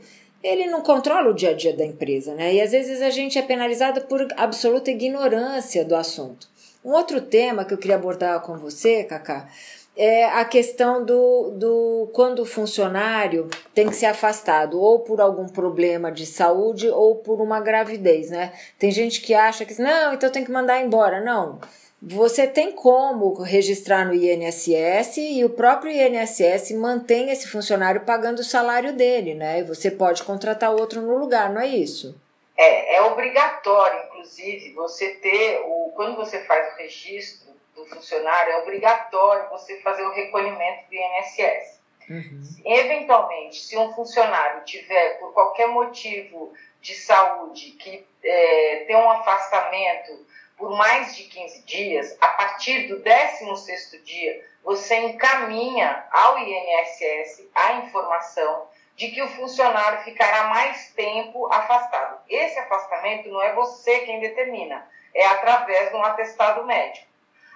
ele 0.46 0.66
não 0.66 0.80
controla 0.80 1.30
o 1.30 1.34
dia 1.34 1.50
a 1.50 1.54
dia 1.54 1.76
da 1.76 1.84
empresa, 1.84 2.34
né? 2.34 2.54
E 2.54 2.60
às 2.60 2.70
vezes 2.70 3.02
a 3.02 3.10
gente 3.10 3.38
é 3.38 3.42
penalizado 3.42 4.02
por 4.02 4.26
absoluta 4.36 4.90
ignorância 4.90 5.84
do 5.84 5.96
assunto. 5.96 6.48
Um 6.84 6.92
outro 6.92 7.20
tema 7.20 7.64
que 7.64 7.74
eu 7.74 7.78
queria 7.78 7.96
abordar 7.96 8.40
com 8.42 8.56
você, 8.56 9.02
Cacá, 9.02 9.48
é 9.96 10.26
a 10.26 10.44
questão 10.44 11.04
do, 11.04 11.50
do 11.52 12.10
quando 12.12 12.40
o 12.40 12.46
funcionário 12.46 13.48
tem 13.74 13.88
que 13.88 13.96
ser 13.96 14.06
afastado, 14.06 14.78
ou 14.78 15.00
por 15.00 15.20
algum 15.20 15.48
problema 15.48 16.12
de 16.12 16.26
saúde, 16.26 16.88
ou 16.88 17.16
por 17.16 17.40
uma 17.40 17.60
gravidez, 17.60 18.30
né? 18.30 18.52
Tem 18.78 18.90
gente 18.90 19.22
que 19.22 19.34
acha 19.34 19.64
que, 19.64 19.80
não, 19.80 20.14
então 20.14 20.30
tem 20.30 20.44
que 20.44 20.52
mandar 20.52 20.80
embora. 20.80 21.20
Não. 21.24 21.58
Você 22.00 22.46
tem 22.46 22.72
como 22.72 23.42
registrar 23.42 24.04
no 24.04 24.14
INSS 24.14 25.16
e 25.16 25.44
o 25.44 25.50
próprio 25.50 25.90
INSS 25.90 26.72
mantém 26.72 27.30
esse 27.30 27.48
funcionário 27.48 28.02
pagando 28.02 28.40
o 28.40 28.44
salário 28.44 28.92
dele, 28.92 29.34
né? 29.34 29.60
E 29.60 29.64
você 29.64 29.90
pode 29.90 30.22
contratar 30.22 30.72
outro 30.72 31.00
no 31.00 31.16
lugar, 31.16 31.50
não 31.50 31.60
é 31.60 31.66
isso? 31.66 32.14
É, 32.56 32.96
é 32.96 33.02
obrigatório, 33.02 34.04
inclusive, 34.06 34.72
você 34.74 35.14
ter 35.14 35.62
o 35.64 35.92
quando 35.96 36.16
você 36.16 36.44
faz 36.44 36.74
o 36.74 36.76
registro 36.76 37.52
do 37.74 37.86
funcionário, 37.86 38.52
é 38.52 38.58
obrigatório 38.58 39.48
você 39.50 39.80
fazer 39.80 40.02
o 40.02 40.12
recolhimento 40.12 40.88
do 40.88 40.94
INSS. 40.94 41.80
Uhum. 42.08 42.42
Eventualmente, 42.64 43.56
se 43.56 43.76
um 43.76 43.92
funcionário 43.92 44.64
tiver, 44.64 45.18
por 45.18 45.32
qualquer 45.32 45.66
motivo 45.68 46.52
de 46.80 46.94
saúde, 46.94 47.72
que 47.72 48.06
é, 48.22 48.84
tem 48.86 48.96
um 48.96 49.10
afastamento 49.10 50.24
por 50.56 50.70
mais 50.76 51.14
de 51.14 51.24
15 51.24 51.62
dias, 51.62 52.16
a 52.20 52.28
partir 52.28 52.88
do 52.88 53.02
16º 53.02 54.02
dia, 54.02 54.44
você 54.64 54.96
encaminha 54.96 56.04
ao 56.10 56.38
INSS 56.38 57.48
a 57.54 57.72
informação 57.74 58.68
de 58.96 59.10
que 59.10 59.22
o 59.22 59.28
funcionário 59.28 60.02
ficará 60.02 60.44
mais 60.44 60.90
tempo 60.92 61.52
afastado. 61.52 62.20
Esse 62.28 62.58
afastamento 62.58 63.28
não 63.28 63.42
é 63.42 63.52
você 63.52 64.00
quem 64.00 64.18
determina, 64.20 64.88
é 65.14 65.26
através 65.26 65.90
de 65.90 65.96
um 65.96 66.02
atestado 66.02 66.64
médico. 66.64 67.06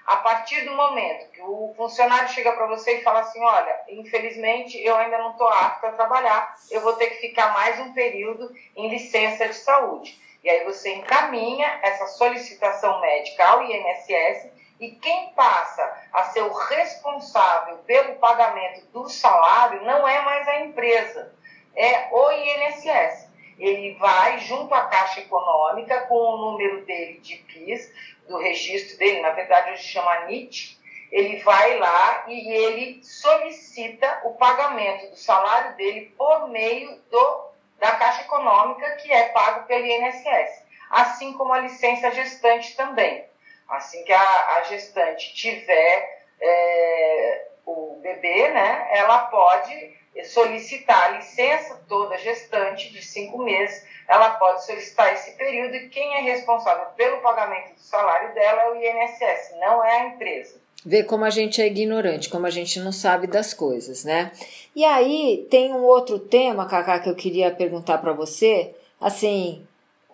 A 0.06 0.16
partir 0.16 0.64
do 0.64 0.74
momento 0.74 1.30
que 1.30 1.40
o 1.40 1.72
funcionário 1.76 2.28
chega 2.30 2.52
para 2.52 2.66
você 2.66 2.98
e 2.98 3.02
fala 3.02 3.20
assim: 3.20 3.42
olha, 3.42 3.80
infelizmente 3.88 4.76
eu 4.82 4.96
ainda 4.96 5.18
não 5.18 5.30
estou 5.32 5.48
apto 5.48 5.86
a 5.86 5.92
trabalhar, 5.92 6.56
eu 6.70 6.80
vou 6.80 6.94
ter 6.94 7.10
que 7.10 7.28
ficar 7.28 7.52
mais 7.52 7.78
um 7.78 7.92
período 7.92 8.50
em 8.76 8.88
licença 8.88 9.46
de 9.46 9.54
saúde. 9.54 10.18
E 10.42 10.48
aí 10.48 10.64
você 10.64 10.94
encaminha 10.94 11.80
essa 11.82 12.06
solicitação 12.06 13.00
médica 13.00 13.46
ao 13.46 13.62
INSS 13.62 14.50
e 14.80 14.92
quem 14.92 15.28
passa 15.34 15.82
a 16.12 16.24
ser 16.24 16.42
o 16.42 16.52
responsável 16.52 17.78
pelo 17.78 18.14
pagamento 18.16 18.86
do 18.86 19.08
salário 19.08 19.82
não 19.84 20.08
é 20.08 20.22
mais 20.22 20.48
a 20.48 20.60
empresa, 20.60 21.34
é 21.76 22.08
o 22.10 22.32
INSS. 22.32 23.28
Ele 23.58 23.94
vai 23.96 24.38
junto 24.38 24.74
à 24.74 24.86
Caixa 24.86 25.20
Econômica 25.20 26.00
com 26.06 26.14
o 26.14 26.36
número 26.38 26.86
dele 26.86 27.20
de 27.20 27.36
PIS, 27.36 27.92
do 28.26 28.38
registro 28.38 28.96
dele, 28.96 29.20
na 29.20 29.30
verdade 29.30 29.72
hoje 29.72 29.82
chama 29.82 30.24
NIT, 30.24 30.80
ele 31.12 31.42
vai 31.42 31.76
lá 31.76 32.24
e 32.28 32.52
ele 32.52 33.04
solicita 33.04 34.22
o 34.24 34.34
pagamento 34.34 35.10
do 35.10 35.16
salário 35.16 35.76
dele 35.76 36.14
por 36.16 36.48
meio 36.48 36.98
do 37.10 37.49
da 37.80 37.92
Caixa 37.92 38.22
Econômica, 38.22 38.88
que 38.96 39.12
é 39.12 39.30
pago 39.30 39.66
pelo 39.66 39.84
INSS, 39.84 40.64
assim 40.90 41.32
como 41.32 41.52
a 41.52 41.60
licença 41.60 42.10
gestante 42.12 42.76
também. 42.76 43.24
Assim 43.68 44.04
que 44.04 44.12
a, 44.12 44.56
a 44.56 44.62
gestante 44.64 45.34
tiver 45.34 46.24
é, 46.40 47.46
o 47.64 47.98
bebê, 48.02 48.48
né, 48.50 48.88
ela 48.92 49.18
pode 49.26 49.98
solicitar 50.24 51.04
a 51.04 51.08
licença 51.16 51.82
toda 51.88 52.18
gestante 52.18 52.92
de 52.92 53.02
cinco 53.02 53.38
meses, 53.38 53.86
ela 54.08 54.30
pode 54.32 54.66
solicitar 54.66 55.12
esse 55.12 55.36
período 55.36 55.76
e 55.76 55.88
quem 55.88 56.16
é 56.16 56.20
responsável 56.20 56.86
pelo 56.96 57.22
pagamento 57.22 57.74
do 57.74 57.80
salário 57.80 58.34
dela 58.34 58.62
é 58.62 58.70
o 58.70 58.76
INSS, 58.76 59.56
não 59.58 59.84
é 59.84 60.00
a 60.00 60.06
empresa. 60.06 60.59
Ver 60.84 61.04
como 61.04 61.24
a 61.24 61.30
gente 61.30 61.60
é 61.60 61.66
ignorante, 61.66 62.30
como 62.30 62.46
a 62.46 62.50
gente 62.50 62.80
não 62.80 62.92
sabe 62.92 63.26
das 63.26 63.52
coisas, 63.52 64.04
né? 64.04 64.32
E 64.74 64.84
aí 64.84 65.46
tem 65.50 65.72
um 65.72 65.82
outro 65.82 66.18
tema, 66.18 66.66
Cacá, 66.66 66.98
que 66.98 67.08
eu 67.08 67.14
queria 67.14 67.50
perguntar 67.50 67.98
para 67.98 68.12
você. 68.12 68.74
Assim, 69.00 69.62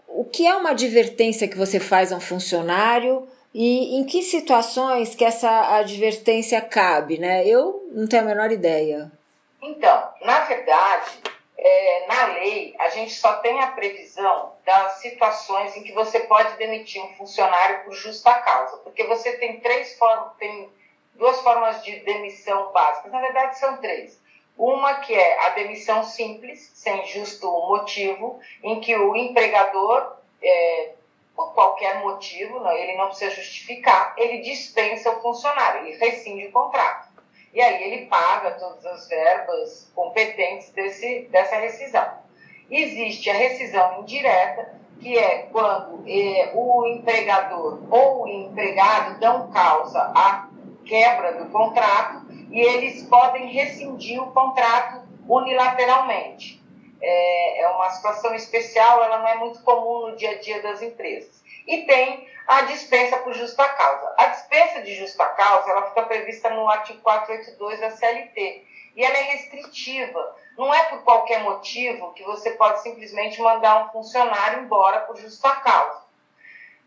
o 0.09 0.25
que 0.25 0.47
é 0.47 0.55
uma 0.55 0.71
advertência 0.71 1.47
que 1.47 1.57
você 1.57 1.79
faz 1.79 2.13
a 2.13 2.17
um 2.17 2.21
funcionário 2.21 3.29
e 3.55 3.97
em 3.97 4.05
que 4.05 4.23
situações 4.23 5.15
que 5.15 5.25
essa 5.25 5.77
advertência 5.77 6.61
cabe, 6.61 7.19
né? 7.19 7.47
Eu 7.47 7.89
não 7.93 8.07
tenho 8.07 8.23
a 8.23 8.27
menor 8.27 8.51
ideia. 8.51 9.11
Então, 9.63 10.03
na 10.23 10.41
verdade, 10.45 11.11
é, 11.69 12.07
na 12.07 12.27
lei, 12.27 12.75
a 12.79 12.89
gente 12.91 13.13
só 13.13 13.35
tem 13.39 13.61
a 13.61 13.73
previsão 13.73 14.53
das 14.65 15.01
situações 15.01 15.77
em 15.77 15.83
que 15.83 15.93
você 15.93 16.21
pode 16.21 16.57
demitir 16.57 17.03
um 17.03 17.15
funcionário 17.15 17.85
por 17.85 17.93
justa 17.93 18.33
causa, 18.35 18.77
porque 18.79 19.03
você 19.05 19.37
tem 19.39 19.59
três 19.61 19.99
formas, 19.99 20.37
tem 20.39 20.71
duas 21.15 21.41
formas 21.41 21.83
de 21.83 21.99
demissão 22.01 22.71
básicas, 22.73 23.11
na 23.11 23.21
verdade 23.21 23.59
são 23.59 23.79
três. 23.79 24.21
Uma 24.57 25.01
que 25.01 25.13
é 25.13 25.47
a 25.47 25.51
demissão 25.51 26.05
simples, 26.05 26.71
sem 26.75 27.05
justo 27.07 27.51
motivo, 27.69 28.41
em 28.63 28.81
que 28.81 28.95
o 28.97 29.17
empregador, 29.17 30.19
é, 30.41 30.93
por 31.35 31.53
qualquer 31.53 31.99
motivo, 31.99 32.61
não, 32.61 32.71
ele 32.71 32.97
não 32.97 33.09
precisa 33.09 33.35
justificar, 33.35 34.15
ele 34.17 34.39
dispensa 34.39 35.11
o 35.11 35.21
funcionário, 35.21 35.85
ele 35.85 35.99
rescinde 35.99 36.47
o 36.47 36.53
contrato. 36.53 37.06
E 37.57 37.61
aí 37.63 37.85
ele 37.85 38.05
paga 38.05 38.51
todas 38.51 38.85
as 38.85 39.09
verbas 39.09 39.91
competentes 39.95 40.69
desse, 40.73 41.27
dessa 41.31 41.57
rescisão. 41.57 42.07
Existe 42.71 43.31
a 43.31 43.33
rescisão 43.33 44.03
indireta, 44.03 44.75
que 45.01 45.17
é 45.17 45.49
quando 45.51 46.05
é, 46.07 46.51
o 46.53 46.87
empregador 46.87 47.83
ou 47.91 48.25
o 48.25 48.29
empregado 48.29 49.19
dão 49.21 49.51
causa 49.51 50.03
à 50.15 50.51
quebra 50.85 51.43
do 51.43 51.51
contrato 51.51 52.27
e 52.51 52.61
eles 52.61 53.05
podem 53.05 53.47
rescindir 53.47 54.23
o 54.23 54.33
contrato 54.33 55.09
unilateralmente. 55.27 56.63
É, 57.01 57.63
é 57.63 57.69
uma 57.71 57.89
situação 57.89 58.35
especial, 58.35 59.03
ela 59.03 59.21
não 59.21 59.29
é 59.29 59.37
muito 59.37 59.63
comum 59.63 60.11
no 60.11 60.17
dia 60.17 60.33
a 60.33 60.39
dia 60.39 60.61
das 60.61 60.83
empresas. 60.83 61.43
E 61.67 61.87
tem 61.87 62.29
a 62.47 62.63
dispensa 62.63 63.17
por 63.17 63.33
justa 63.33 63.67
causa. 63.67 64.15
A 64.19 64.29
de 64.87 64.95
justa 64.95 65.26
causa 65.26 65.71
ela 65.71 65.88
fica 65.88 66.02
prevista 66.05 66.49
no 66.50 66.69
artigo 66.69 67.02
482 67.02 67.81
da 67.81 67.90
CLT 67.90 68.64
e 68.95 69.05
ela 69.05 69.16
é 69.19 69.23
restritiva. 69.33 70.37
Não 70.57 70.73
é 70.73 70.85
por 70.85 71.02
qualquer 71.02 71.43
motivo 71.43 72.14
que 72.14 72.25
você 72.25 72.52
pode 72.52 72.83
simplesmente 72.83 73.40
mandar 73.43 73.85
um 73.85 73.93
funcionário 73.93 74.62
embora 74.62 75.00
por 75.00 75.16
justa 75.16 75.55
causa. 75.57 76.07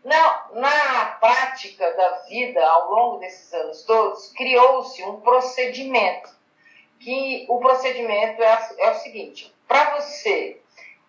Na, 0.02 0.46
na 0.54 1.06
prática 1.20 1.92
da 1.92 2.10
vida, 2.22 2.66
ao 2.66 2.90
longo 2.90 3.18
desses 3.18 3.52
anos 3.52 3.82
todos, 3.84 4.32
criou-se 4.32 5.04
um 5.04 5.20
procedimento. 5.20 6.40
Que 6.98 7.46
o 7.48 7.58
procedimento 7.60 8.42
é, 8.42 8.70
é 8.78 8.90
o 8.90 8.94
seguinte: 8.96 9.54
para 9.68 10.00
você 10.00 10.60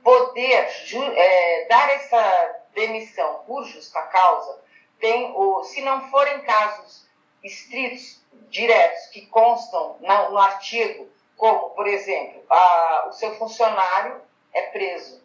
poder 0.04 0.70
é, 1.16 1.66
dar 1.68 1.90
essa 1.90 2.62
demissão 2.74 3.44
por 3.48 3.66
justa 3.66 4.02
causa, 4.04 4.60
tem 5.02 5.34
o, 5.36 5.64
se 5.64 5.82
não 5.82 6.10
forem 6.10 6.42
casos 6.42 7.06
estritos, 7.44 8.22
diretos, 8.50 9.08
que 9.08 9.26
constam 9.26 9.98
no, 10.00 10.30
no 10.32 10.38
artigo, 10.38 11.10
como, 11.36 11.72
por 11.72 11.88
exemplo, 11.88 12.42
a, 12.50 13.08
o 13.10 13.12
seu 13.14 13.36
funcionário 13.36 14.22
é 14.54 14.62
preso, 14.64 15.22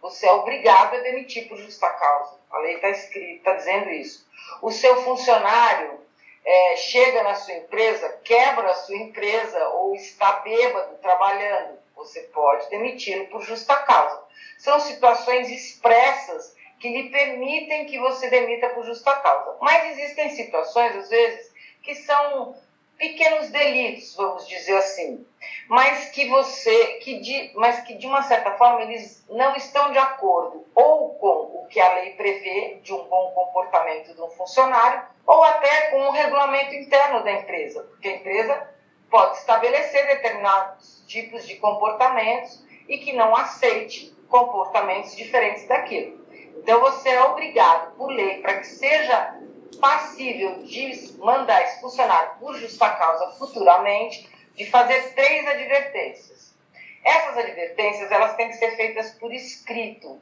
você 0.00 0.26
é 0.26 0.32
obrigado 0.32 0.94
a 0.94 1.00
demitir 1.00 1.48
por 1.48 1.58
justa 1.58 1.88
causa. 1.90 2.38
A 2.50 2.58
lei 2.58 2.76
está 2.76 2.90
escrita, 2.90 3.32
está 3.32 3.52
dizendo 3.54 3.90
isso. 3.90 4.26
O 4.62 4.70
seu 4.70 5.02
funcionário 5.02 6.00
é, 6.44 6.76
chega 6.76 7.22
na 7.22 7.34
sua 7.34 7.54
empresa, 7.54 8.20
quebra 8.24 8.70
a 8.70 8.74
sua 8.74 8.96
empresa 8.96 9.68
ou 9.70 9.94
está 9.94 10.32
bêbado 10.40 10.96
trabalhando, 10.98 11.78
você 11.94 12.20
pode 12.20 12.70
demiti-lo 12.70 13.26
por 13.26 13.42
justa 13.42 13.76
causa. 13.76 14.22
São 14.58 14.78
situações 14.78 15.50
expressas 15.50 16.54
que 16.86 17.02
lhe 17.02 17.10
permitem 17.10 17.86
que 17.86 17.98
você 17.98 18.30
demita 18.30 18.68
por 18.70 18.84
justa 18.84 19.12
causa. 19.16 19.56
Mas 19.60 19.98
existem 19.98 20.30
situações, 20.30 20.94
às 20.94 21.08
vezes, 21.08 21.52
que 21.82 21.94
são 21.94 22.54
pequenos 22.96 23.50
delitos, 23.50 24.14
vamos 24.14 24.46
dizer 24.48 24.76
assim, 24.76 25.26
mas 25.68 26.10
que 26.10 26.28
você, 26.28 26.94
que 27.00 27.18
de, 27.18 27.52
mas 27.56 27.80
que 27.80 27.94
de 27.94 28.06
uma 28.06 28.22
certa 28.22 28.52
forma 28.52 28.82
eles 28.82 29.22
não 29.28 29.54
estão 29.54 29.92
de 29.92 29.98
acordo 29.98 30.64
ou 30.74 31.14
com 31.16 31.60
o 31.62 31.66
que 31.68 31.78
a 31.78 31.92
lei 31.94 32.12
prevê 32.12 32.78
de 32.82 32.94
um 32.94 33.04
bom 33.04 33.32
comportamento 33.32 34.14
de 34.14 34.22
um 34.22 34.30
funcionário, 34.30 35.02
ou 35.26 35.42
até 35.42 35.90
com 35.90 36.06
o 36.06 36.10
regulamento 36.10 36.74
interno 36.74 37.22
da 37.22 37.32
empresa, 37.32 37.82
porque 37.82 38.08
a 38.08 38.16
empresa 38.16 38.70
pode 39.10 39.36
estabelecer 39.38 40.06
determinados 40.06 41.04
tipos 41.06 41.46
de 41.46 41.56
comportamentos 41.56 42.64
e 42.88 42.96
que 42.98 43.12
não 43.12 43.36
aceite 43.36 44.16
comportamentos 44.28 45.14
diferentes 45.14 45.66
daquilo. 45.68 46.25
Então 46.66 46.80
você 46.80 47.10
é 47.10 47.22
obrigado 47.22 47.94
por 47.94 48.08
lei 48.08 48.40
para 48.42 48.58
que 48.58 48.66
seja 48.66 49.38
passível 49.80 50.64
de 50.64 51.14
mandar 51.18 51.62
esse 51.62 51.80
funcionário 51.80 52.32
por 52.40 52.56
justa 52.56 52.90
causa 52.90 53.38
futuramente, 53.38 54.28
de 54.56 54.68
fazer 54.68 55.14
três 55.14 55.46
advertências. 55.46 56.52
Essas 57.04 57.38
advertências 57.38 58.10
elas 58.10 58.34
têm 58.34 58.48
que 58.48 58.56
ser 58.56 58.74
feitas 58.74 59.12
por 59.12 59.32
escrito. 59.32 60.20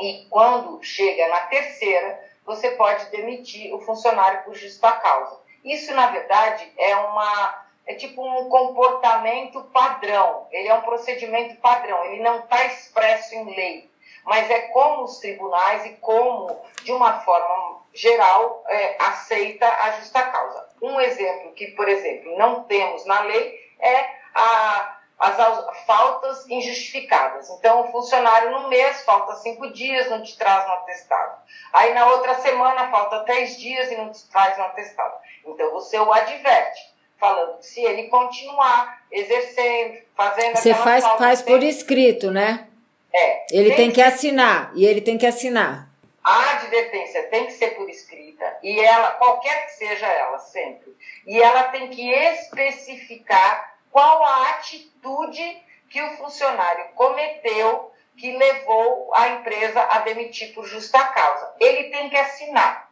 E 0.00 0.24
quando 0.30 0.82
chega 0.82 1.28
na 1.28 1.40
terceira, 1.40 2.24
você 2.46 2.70
pode 2.70 3.10
demitir 3.10 3.74
o 3.74 3.80
funcionário 3.82 4.44
por 4.44 4.54
justa 4.54 4.90
causa. 4.92 5.38
Isso, 5.62 5.92
na 5.92 6.06
verdade, 6.06 6.72
é 6.78 6.96
uma 6.96 7.66
é 7.84 7.94
tipo 7.94 8.26
um 8.26 8.48
comportamento 8.48 9.62
padrão. 9.64 10.48
Ele 10.50 10.68
é 10.68 10.74
um 10.74 10.80
procedimento 10.80 11.60
padrão. 11.60 12.02
Ele 12.06 12.22
não 12.22 12.38
está 12.38 12.64
expresso 12.64 13.34
em 13.34 13.54
lei, 13.54 13.90
mas 14.26 14.50
é 14.50 14.62
como 14.68 15.04
os 15.04 15.18
tribunais 15.18 15.86
e 15.86 15.90
como, 16.00 16.60
de 16.82 16.92
uma 16.92 17.20
forma 17.20 17.80
geral 17.94 18.64
é, 18.68 18.96
aceita 18.98 19.66
a 19.66 19.92
justa 19.92 20.20
causa. 20.20 20.68
Um 20.82 21.00
exemplo 21.00 21.52
que, 21.52 21.68
por 21.68 21.88
exemplo, 21.88 22.36
não 22.36 22.64
temos 22.64 23.06
na 23.06 23.20
lei 23.20 23.56
é 23.78 24.10
a, 24.34 24.98
as 25.20 25.86
faltas 25.86 26.46
injustificadas. 26.50 27.48
Então, 27.50 27.82
o 27.82 27.92
funcionário 27.92 28.50
no 28.50 28.68
mês 28.68 29.04
falta 29.04 29.36
cinco 29.36 29.72
dias, 29.72 30.10
não 30.10 30.22
te 30.22 30.36
traz 30.36 30.68
um 30.68 30.72
atestado. 30.72 31.40
Aí 31.72 31.94
na 31.94 32.06
outra 32.06 32.34
semana 32.40 32.90
falta 32.90 33.20
três 33.20 33.56
dias 33.56 33.90
e 33.92 33.96
não 33.96 34.10
te 34.10 34.28
traz 34.28 34.58
um 34.58 34.62
atestado. 34.62 35.14
Então, 35.46 35.70
você 35.70 35.98
o 36.00 36.12
adverte, 36.12 36.82
falando 37.16 37.58
que 37.58 37.66
se 37.66 37.80
ele 37.80 38.08
continuar 38.08 39.02
exercendo, 39.10 40.02
fazendo 40.16 40.56
Você 40.56 40.74
faz, 40.74 41.04
faz 41.16 41.42
por 41.42 41.62
escrito, 41.62 42.32
né? 42.32 42.66
É. 43.12 43.46
Ele 43.50 43.68
tem, 43.68 43.76
tem 43.76 43.90
que 43.92 44.02
assinar, 44.02 44.72
e 44.74 44.84
ele 44.84 45.00
tem 45.00 45.16
que 45.16 45.26
assinar. 45.26 45.88
A 46.22 46.56
advertência 46.56 47.22
tem 47.28 47.46
que 47.46 47.52
ser 47.52 47.76
por 47.76 47.88
escrita 47.88 48.58
e 48.60 48.80
ela, 48.80 49.12
qualquer 49.12 49.66
que 49.66 49.74
seja 49.74 50.08
ela, 50.08 50.40
sempre. 50.40 50.92
E 51.24 51.40
ela 51.40 51.64
tem 51.68 51.88
que 51.88 52.10
especificar 52.10 53.76
qual 53.92 54.24
a 54.24 54.50
atitude 54.50 55.62
que 55.88 56.02
o 56.02 56.16
funcionário 56.16 56.88
cometeu 56.96 57.92
que 58.16 58.36
levou 58.36 59.14
a 59.14 59.28
empresa 59.28 59.80
a 59.82 60.00
demitir 60.00 60.52
por 60.52 60.66
justa 60.66 60.98
causa. 61.04 61.54
Ele 61.60 61.90
tem 61.90 62.10
que 62.10 62.16
assinar 62.16 62.90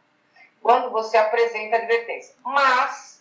quando 0.63 0.91
você 0.91 1.17
apresenta 1.17 1.75
a 1.75 1.79
advertência. 1.81 2.37
Mas 2.45 3.21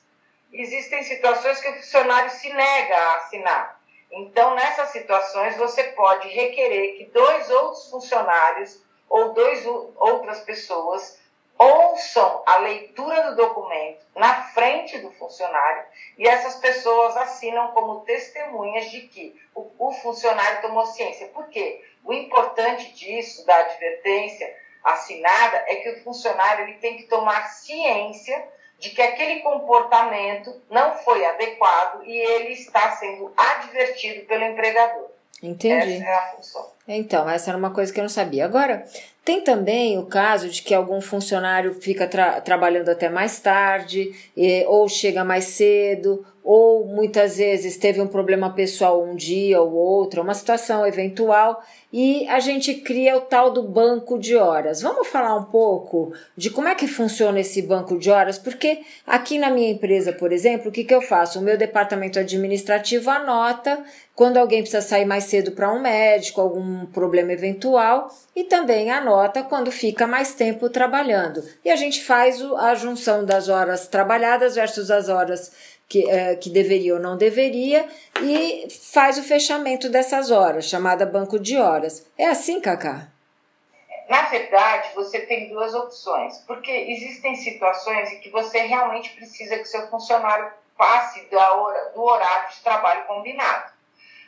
existem 0.51 1.01
situações 1.03 1.59
que 1.59 1.69
o 1.69 1.75
funcionário 1.77 2.29
se 2.29 2.53
nega 2.53 2.95
a 2.95 3.15
assinar. 3.15 3.82
Então, 4.15 4.53
nessas 4.53 4.89
situações, 4.89 5.58
você 5.58 5.84
pode 5.86 6.27
requerer 6.27 6.98
que 6.98 7.05
dois 7.05 7.50
outros 7.50 7.89
funcionários 7.89 8.79
ou 9.10 9.34
dois, 9.34 9.65
outras 9.65 10.41
pessoas 10.41 11.20
ouçam 11.58 12.43
a 12.46 12.58
leitura 12.58 13.32
do 13.32 13.36
documento 13.36 14.05
na 14.15 14.43
frente 14.50 15.00
do 15.00 15.12
funcionário 15.13 15.86
e 16.17 16.27
essas 16.27 16.55
pessoas 16.58 17.17
assinam 17.17 17.70
como 17.70 18.01
testemunhas 18.01 18.91
de 18.91 19.01
que 19.01 19.39
o, 19.55 19.72
o 19.79 19.91
funcionário 19.93 20.62
tomou 20.62 20.86
ciência. 20.86 21.29
Por 21.29 21.48
quê? 21.50 21.84
O 22.03 22.13
importante 22.13 22.93
disso, 22.93 23.46
da 23.46 23.55
advertência 23.55 24.55
assinada, 24.84 25.58
é 25.67 25.75
que 25.77 25.89
o 25.89 26.03
funcionário 26.03 26.65
ele 26.65 26.77
tem 26.79 26.98
que 26.98 27.03
tomar 27.03 27.48
ciência 27.48 28.48
de 28.83 28.89
que 28.89 29.01
aquele 29.01 29.39
comportamento 29.39 30.53
não 30.69 30.93
foi 30.97 31.25
adequado 31.25 32.03
e 32.03 32.17
ele 32.17 32.49
está 32.49 32.91
sendo 32.97 33.31
advertido 33.38 34.25
pelo 34.25 34.43
empregador. 34.43 35.08
Entendi. 35.41 35.93
Essa 35.93 36.05
é 36.05 36.13
a 36.13 36.21
função. 36.36 36.69
Então, 36.86 37.29
essa 37.29 37.49
era 37.49 37.58
uma 37.58 37.71
coisa 37.71 37.93
que 37.93 37.99
eu 37.99 38.03
não 38.03 38.10
sabia. 38.10 38.43
Agora, 38.43 38.86
tem 39.23 39.39
também 39.39 39.97
o 39.97 40.05
caso 40.05 40.49
de 40.49 40.62
que 40.62 40.73
algum 40.73 40.99
funcionário 40.99 41.73
fica 41.75 42.05
tra 42.08 42.41
trabalhando 42.41 42.89
até 42.89 43.10
mais 43.10 43.39
tarde, 43.39 44.13
e, 44.36 44.65
ou 44.65 44.89
chega 44.89 45.23
mais 45.23 45.45
cedo, 45.45 46.25
ou 46.43 46.86
muitas 46.86 47.38
vezes 47.38 47.77
teve 47.77 48.01
um 48.01 48.08
problema 48.08 48.49
pessoal 48.51 49.01
um 49.01 49.15
dia 49.15 49.62
ou 49.62 49.71
outro, 49.73 50.21
uma 50.21 50.34
situação 50.34 50.86
eventual, 50.86 51.63
e 51.91 52.27
a 52.27 52.39
gente 52.39 52.73
cria 52.73 53.15
o 53.15 53.21
tal 53.21 53.51
do 53.51 53.63
banco 53.63 54.17
de 54.17 54.36
horas. 54.36 54.82
Vamos 54.82 55.08
falar 55.08 55.36
um 55.36 55.45
pouco 55.45 56.12
de 56.36 56.49
como 56.49 56.67
é 56.67 56.75
que 56.75 56.88
funciona 56.88 57.39
esse 57.39 57.62
banco 57.62 57.97
de 57.99 58.10
horas? 58.10 58.38
Porque 58.39 58.82
aqui 59.06 59.38
na 59.38 59.51
minha 59.51 59.69
empresa, 59.69 60.12
por 60.12 60.32
exemplo, 60.32 60.69
o 60.69 60.71
que, 60.71 60.84
que 60.84 60.93
eu 60.93 61.01
faço? 61.01 61.39
O 61.39 61.43
meu 61.43 61.56
departamento 61.56 62.19
administrativo 62.19 63.10
anota 63.12 63.84
quando 64.15 64.38
alguém 64.38 64.62
precisa 64.62 64.82
sair 64.82 65.06
mais 65.06 65.25
cedo 65.25 65.51
para 65.51 65.71
um 65.71 65.82
médico, 65.82 66.41
algum 66.41 66.86
problema 66.88 67.32
eventual, 67.32 68.10
e 68.36 68.43
também 68.43 68.91
anota 68.91 69.43
quando 69.43 69.71
fica 69.71 70.06
mais 70.06 70.34
tempo 70.34 70.69
trabalhando. 70.69 71.43
E 71.63 71.69
a 71.69 71.75
gente 71.75 72.03
faz 72.03 72.41
a 72.58 72.75
junção 72.75 73.23
das 73.23 73.49
horas 73.49 73.88
trabalhadas 73.88 74.56
versus 74.56 74.91
as 74.91 75.10
horas 75.10 75.51
que, 75.93 76.10
é, 76.10 76.36
que 76.36 76.49
deveria 76.49 76.95
ou 76.95 76.99
não 76.99 77.15
deveria 77.15 77.88
e 78.19 78.67
faz 78.91 79.19
o 79.19 79.23
fechamento 79.23 79.89
dessas 79.89 80.32
horas, 80.32 80.65
chamada 80.65 81.06
banco 81.06 81.39
de 81.39 81.56
horas. 81.56 82.10
É 82.17 82.25
assim, 82.25 82.60
Cacá? 82.60 83.10
Na 84.10 84.23
verdade, 84.23 84.89
você 84.95 85.21
tem 85.21 85.49
duas 85.49 85.75
opções, 85.75 86.39
porque 86.47 86.71
existem 86.71 87.36
situações 87.36 88.12
em 88.12 88.19
que 88.21 88.32
você 88.32 88.62
realmente 88.62 89.12
precisa 89.12 89.60
que 89.60 89.65
seu 89.65 89.88
funcionário 89.88 90.51
passe 90.75 91.27
da 91.29 91.53
hora, 91.53 91.91
do 91.93 92.01
horário 92.01 92.49
de 92.49 92.62
trabalho 92.62 93.06
combinado. 93.06 93.71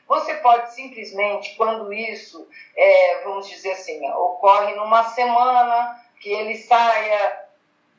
Você 0.08 0.36
pode 0.36 0.72
simplesmente, 0.76 1.56
quando 1.56 1.92
isso, 1.92 2.48
é, 2.78 3.24
vamos 3.24 3.50
dizer 3.50 3.72
assim, 3.72 4.08
ocorre 4.12 4.76
numa 4.76 5.04
semana, 5.06 6.00
que 6.22 6.30
ele 6.30 6.58
saia 6.58 7.45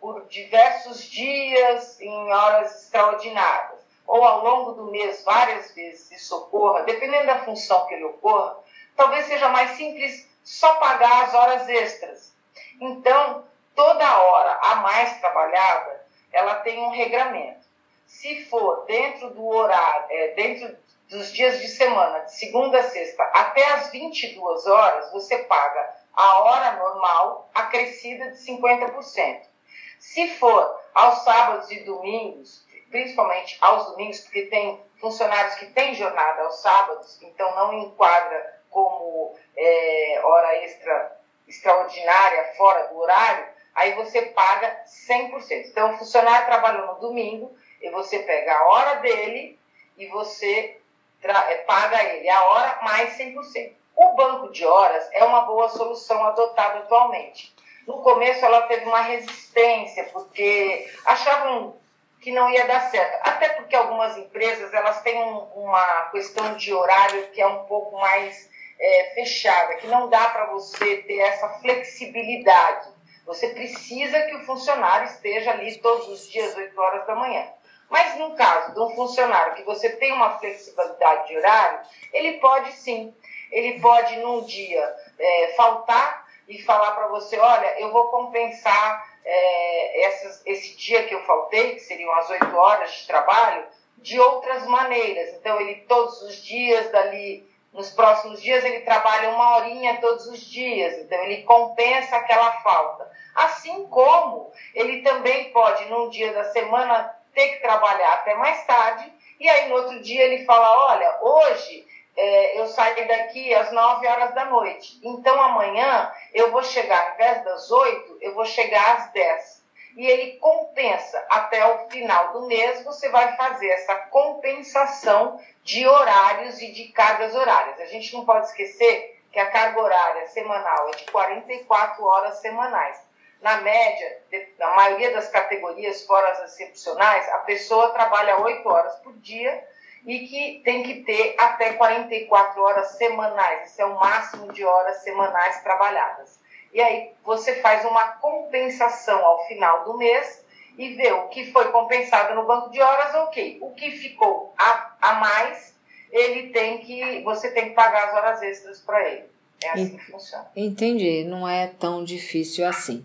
por 0.07 0.25
diversos 0.29 1.03
dias 1.03 2.01
em 2.01 2.33
horas 2.33 2.85
extraordinárias, 2.85 3.81
ou 4.07 4.25
ao 4.25 4.45
longo 4.45 4.73
do 4.75 4.85
mês 4.93 5.25
várias 5.25 5.75
vezes 5.75 6.09
isso 6.13 6.37
ocorra, 6.37 6.85
dependendo 6.85 7.27
da 7.27 7.45
função 7.45 7.85
que 7.87 7.95
ele 7.95 8.05
ocorra, 8.05 8.57
talvez 8.95 9.27
seja 9.27 9.49
mais 9.49 9.73
simples 9.73 10.29
só 10.45 10.77
pagar 10.77 11.25
as 11.25 11.35
horas 11.35 11.69
extras. 11.69 12.33
Então, 12.81 13.45
toda 13.75 14.19
hora 14.23 14.57
a 14.63 14.77
mais 14.77 15.19
trabalhada, 15.19 16.07
ela 16.33 16.55
tem 16.61 16.79
um 16.79 16.91
regramento. 16.91 17.67
Se 18.07 18.45
for 18.45 18.85
dentro 18.85 19.31
do 19.31 19.45
horário, 19.45 20.07
é, 20.11 20.29
dentro 20.35 20.77
dos 21.11 21.33
dias 21.33 21.61
de 21.61 21.67
semana, 21.67 22.21
de 22.21 22.33
segunda 22.33 22.79
a 22.79 22.85
sexta, 22.85 23.25
até 23.35 23.73
as 23.73 23.91
22 23.91 24.69
horas, 24.69 25.11
você 25.11 25.39
paga 25.39 25.97
a 26.15 26.39
hora 26.43 26.77
normal 26.77 27.51
acrescida 27.53 28.31
de 28.31 28.37
50%. 28.37 29.56
Se 29.99 30.29
for 30.35 30.81
aos 30.95 31.19
sábados 31.25 31.71
e 31.71 31.81
domingos, 31.85 32.65
principalmente 32.91 33.59
aos 33.61 33.91
domingos, 33.91 34.21
porque 34.21 34.47
tem 34.47 34.81
funcionários 35.01 35.55
que 35.57 35.67
têm 35.67 35.95
jornada 35.95 36.43
aos 36.43 36.61
sábados, 36.61 37.21
então 37.23 37.55
não 37.55 37.73
enquadra 37.75 38.61
como 38.71 39.35
é, 39.57 40.21
hora 40.23 40.65
extra 40.65 41.17
extraordinária 41.47 42.55
fora 42.57 42.89
do 42.89 42.99
horário, 42.99 43.47
aí 43.75 43.95
você 43.95 44.23
paga 44.23 44.85
100%. 44.87 45.67
Então, 45.69 45.95
o 45.95 45.99
funcionário 45.99 46.47
trabalhou 46.47 46.87
no 46.95 47.01
domingo 47.01 47.57
e 47.81 47.91
você 47.91 48.19
pega 48.21 48.53
a 48.53 48.67
hora 48.67 48.95
dele 48.97 49.59
e 49.97 50.07
você 50.09 50.81
é, 51.23 51.57
paga 51.59 52.03
ele 52.03 52.29
a 52.29 52.45
hora 52.49 52.79
mais 52.83 53.17
100%. 53.17 53.73
O 53.95 54.13
banco 54.15 54.53
de 54.53 54.65
horas 54.65 55.09
é 55.13 55.25
uma 55.25 55.43
boa 55.43 55.69
solução 55.69 56.25
adotada 56.27 56.81
atualmente. 56.81 57.55
No 57.87 57.99
começo 58.03 58.45
ela 58.45 58.63
teve 58.63 58.85
uma 58.85 59.01
resistência, 59.03 60.05
porque 60.13 60.91
achavam 61.05 61.77
que 62.21 62.33
não 62.33 62.51
ia 62.51 62.67
dar 62.67 62.91
certo. 62.91 63.21
Até 63.23 63.51
porque 63.51 63.77
algumas 63.77 64.17
empresas 64.17 64.75
elas 64.75 65.01
têm 65.03 65.17
um, 65.23 65.39
uma 65.55 66.09
questão 66.11 66.57
de 66.57 66.75
horário 66.75 67.29
que 67.29 67.41
é 67.41 67.47
um 67.47 67.65
pouco 67.67 67.97
mais 67.99 68.51
é, 68.79 69.13
fechada, 69.15 69.77
que 69.77 69.87
não 69.87 70.09
dá 70.09 70.29
para 70.31 70.47
você 70.47 70.97
ter 71.03 71.19
essa 71.19 71.49
flexibilidade. 71.61 72.89
Você 73.27 73.49
precisa 73.49 74.21
que 74.23 74.37
o 74.37 74.45
funcionário 74.45 75.07
esteja 75.07 75.51
ali 75.51 75.77
todos 75.79 76.09
os 76.09 76.31
dias, 76.31 76.57
8 76.57 76.81
horas 76.81 77.07
da 77.07 77.15
manhã. 77.15 77.47
Mas 77.89 78.19
no 78.19 78.35
caso 78.35 78.75
de 78.75 78.81
um 78.81 78.91
funcionário 78.97 79.55
que 79.55 79.63
você 79.63 79.91
tem 79.91 80.13
uma 80.13 80.39
flexibilidade 80.39 81.29
de 81.29 81.37
horário, 81.37 81.81
ele 82.13 82.39
pode 82.39 82.73
sim, 82.73 83.15
ele 83.51 83.81
pode 83.81 84.17
num 84.17 84.43
dia 84.45 84.95
é, 85.19 85.55
faltar 85.57 86.16
e 86.49 86.63
falar 86.63 86.93
para 86.93 87.09
você, 87.09 87.39
olha, 87.39 87.81
eu 87.81 87.93
vou 87.93 88.09
compensar 88.09 89.17
é, 89.25 90.07
essas, 90.07 90.43
esse 90.47 90.77
dia 90.77 91.05
que 91.05 91.15
eu 91.15 91.23
faltei, 91.25 91.75
que 91.75 91.81
seriam 91.81 92.13
as 92.15 92.31
oito 92.31 92.57
horas 92.57 92.93
de 92.93 93.07
trabalho, 93.07 93.65
de 93.99 94.19
outras 94.21 94.67
maneiras. 94.67 95.35
Então, 95.35 95.61
ele 95.61 95.77
todos 95.89 96.23
os 96.23 96.37
dias, 96.45 96.91
dali, 96.91 97.49
nos 97.73 97.91
próximos 97.91 98.41
dias, 98.41 98.65
ele 98.65 98.81
trabalha 98.81 99.31
uma 99.31 99.57
horinha 99.57 100.01
todos 100.01 100.27
os 100.29 100.41
dias. 100.41 100.99
Então, 100.99 101.19
ele 101.25 101.43
compensa 101.43 102.17
aquela 102.17 102.53
falta. 102.63 103.11
Assim 103.35 103.87
como 103.89 104.51
ele 104.75 105.03
também 105.03 105.51
pode, 105.53 105.85
num 105.87 106.09
dia 106.09 106.33
da 106.33 106.45
semana, 106.45 107.15
ter 107.35 107.49
que 107.49 107.61
trabalhar 107.61 108.15
até 108.15 108.35
mais 108.35 108.65
tarde, 108.65 109.13
e 109.39 109.49
aí 109.49 109.69
no 109.69 109.75
outro 109.75 110.01
dia 110.01 110.25
ele 110.25 110.45
fala: 110.47 110.89
Olha, 110.89 111.19
hoje 111.21 111.86
é, 112.17 112.59
eu 112.59 112.67
saio 112.67 113.07
daqui 113.07 113.55
às 113.55 113.71
9 113.73 114.07
horas 114.07 114.35
da 114.35 114.47
noite, 114.47 114.99
então 115.03 115.41
amanhã 115.41 116.11
eu 116.33 116.51
vou 116.51 116.63
chegar, 116.63 117.09
ao 117.09 117.15
invés 117.15 117.45
das 117.45 117.71
8, 117.71 118.19
eu 118.21 118.35
vou 118.35 118.45
chegar 118.45 118.97
às 118.97 119.13
10. 119.13 119.67
E 119.97 120.07
ele 120.07 120.33
compensa 120.39 121.25
até 121.31 121.65
o 121.67 121.89
final 121.89 122.33
do 122.33 122.47
mês, 122.47 122.85
você 122.85 123.09
vai 123.09 123.35
fazer 123.37 123.69
essa 123.69 123.95
compensação 123.95 125.41
de 125.63 125.87
horários 125.87 126.61
e 126.61 126.71
de 126.71 126.89
cargas 126.89 127.35
horárias. 127.35 127.81
A 127.81 127.87
gente 127.87 128.13
não 128.13 128.25
pode 128.27 128.47
esquecer 128.47 129.19
que 129.33 129.39
a 129.39 129.51
carga 129.51 129.81
horária 129.81 130.27
semanal 130.29 130.91
é 130.91 130.97
de 130.97 131.05
44 131.07 132.05
horas 132.05 132.39
semanais 132.39 133.07
na 133.41 133.61
média, 133.61 134.19
na 134.59 134.75
maioria 134.75 135.13
das 135.13 135.29
categorias, 135.29 136.05
fora 136.05 136.31
as 136.31 136.53
excepcionais, 136.53 137.29
a 137.29 137.39
pessoa 137.39 137.91
trabalha 137.91 138.41
8 138.41 138.69
horas 138.69 138.97
por 138.97 139.13
dia 139.19 139.63
e 140.07 140.21
que 140.21 140.63
tem 140.65 140.85
que 140.85 141.03
ter 141.03 141.35
até 141.37 141.73
44 141.73 142.63
horas 142.63 142.93
semanais. 142.93 143.73
Isso 143.73 143.83
é 143.83 143.85
o 143.85 143.99
máximo 143.99 144.53
de 144.53 144.65
horas 144.65 144.99
semanais 144.99 145.61
trabalhadas. 145.63 146.39
E 146.73 146.81
aí 146.81 147.11
você 147.25 147.57
faz 147.57 147.85
uma 147.85 148.07
compensação 148.13 149.25
ao 149.25 149.47
final 149.49 149.85
do 149.85 149.99
mês 149.99 150.45
e 150.79 150.95
vê 150.95 151.11
o 151.13 151.29
que 151.29 151.51
foi 151.51 151.73
compensado 151.73 152.35
no 152.35 152.47
banco 152.47 152.71
de 152.71 152.81
horas, 152.81 153.15
ok. 153.15 153.59
O 153.61 153.71
que 153.73 153.91
ficou 153.93 154.55
a, 154.57 154.95
a 155.01 155.15
mais, 155.15 155.75
ele 156.13 156.51
tem 156.51 156.79
que, 156.79 157.23
você 157.23 157.51
tem 157.51 157.71
que 157.71 157.75
pagar 157.75 158.09
as 158.09 158.15
horas 158.15 158.43
extras 158.43 158.81
para 158.81 159.09
ele. 159.09 159.25
É 159.65 159.71
assim 159.71 159.97
que 159.97 160.05
funciona. 160.11 160.47
Entendi, 160.55 161.25
não 161.25 161.49
é 161.49 161.67
tão 161.67 162.05
difícil 162.05 162.67
assim. 162.67 163.05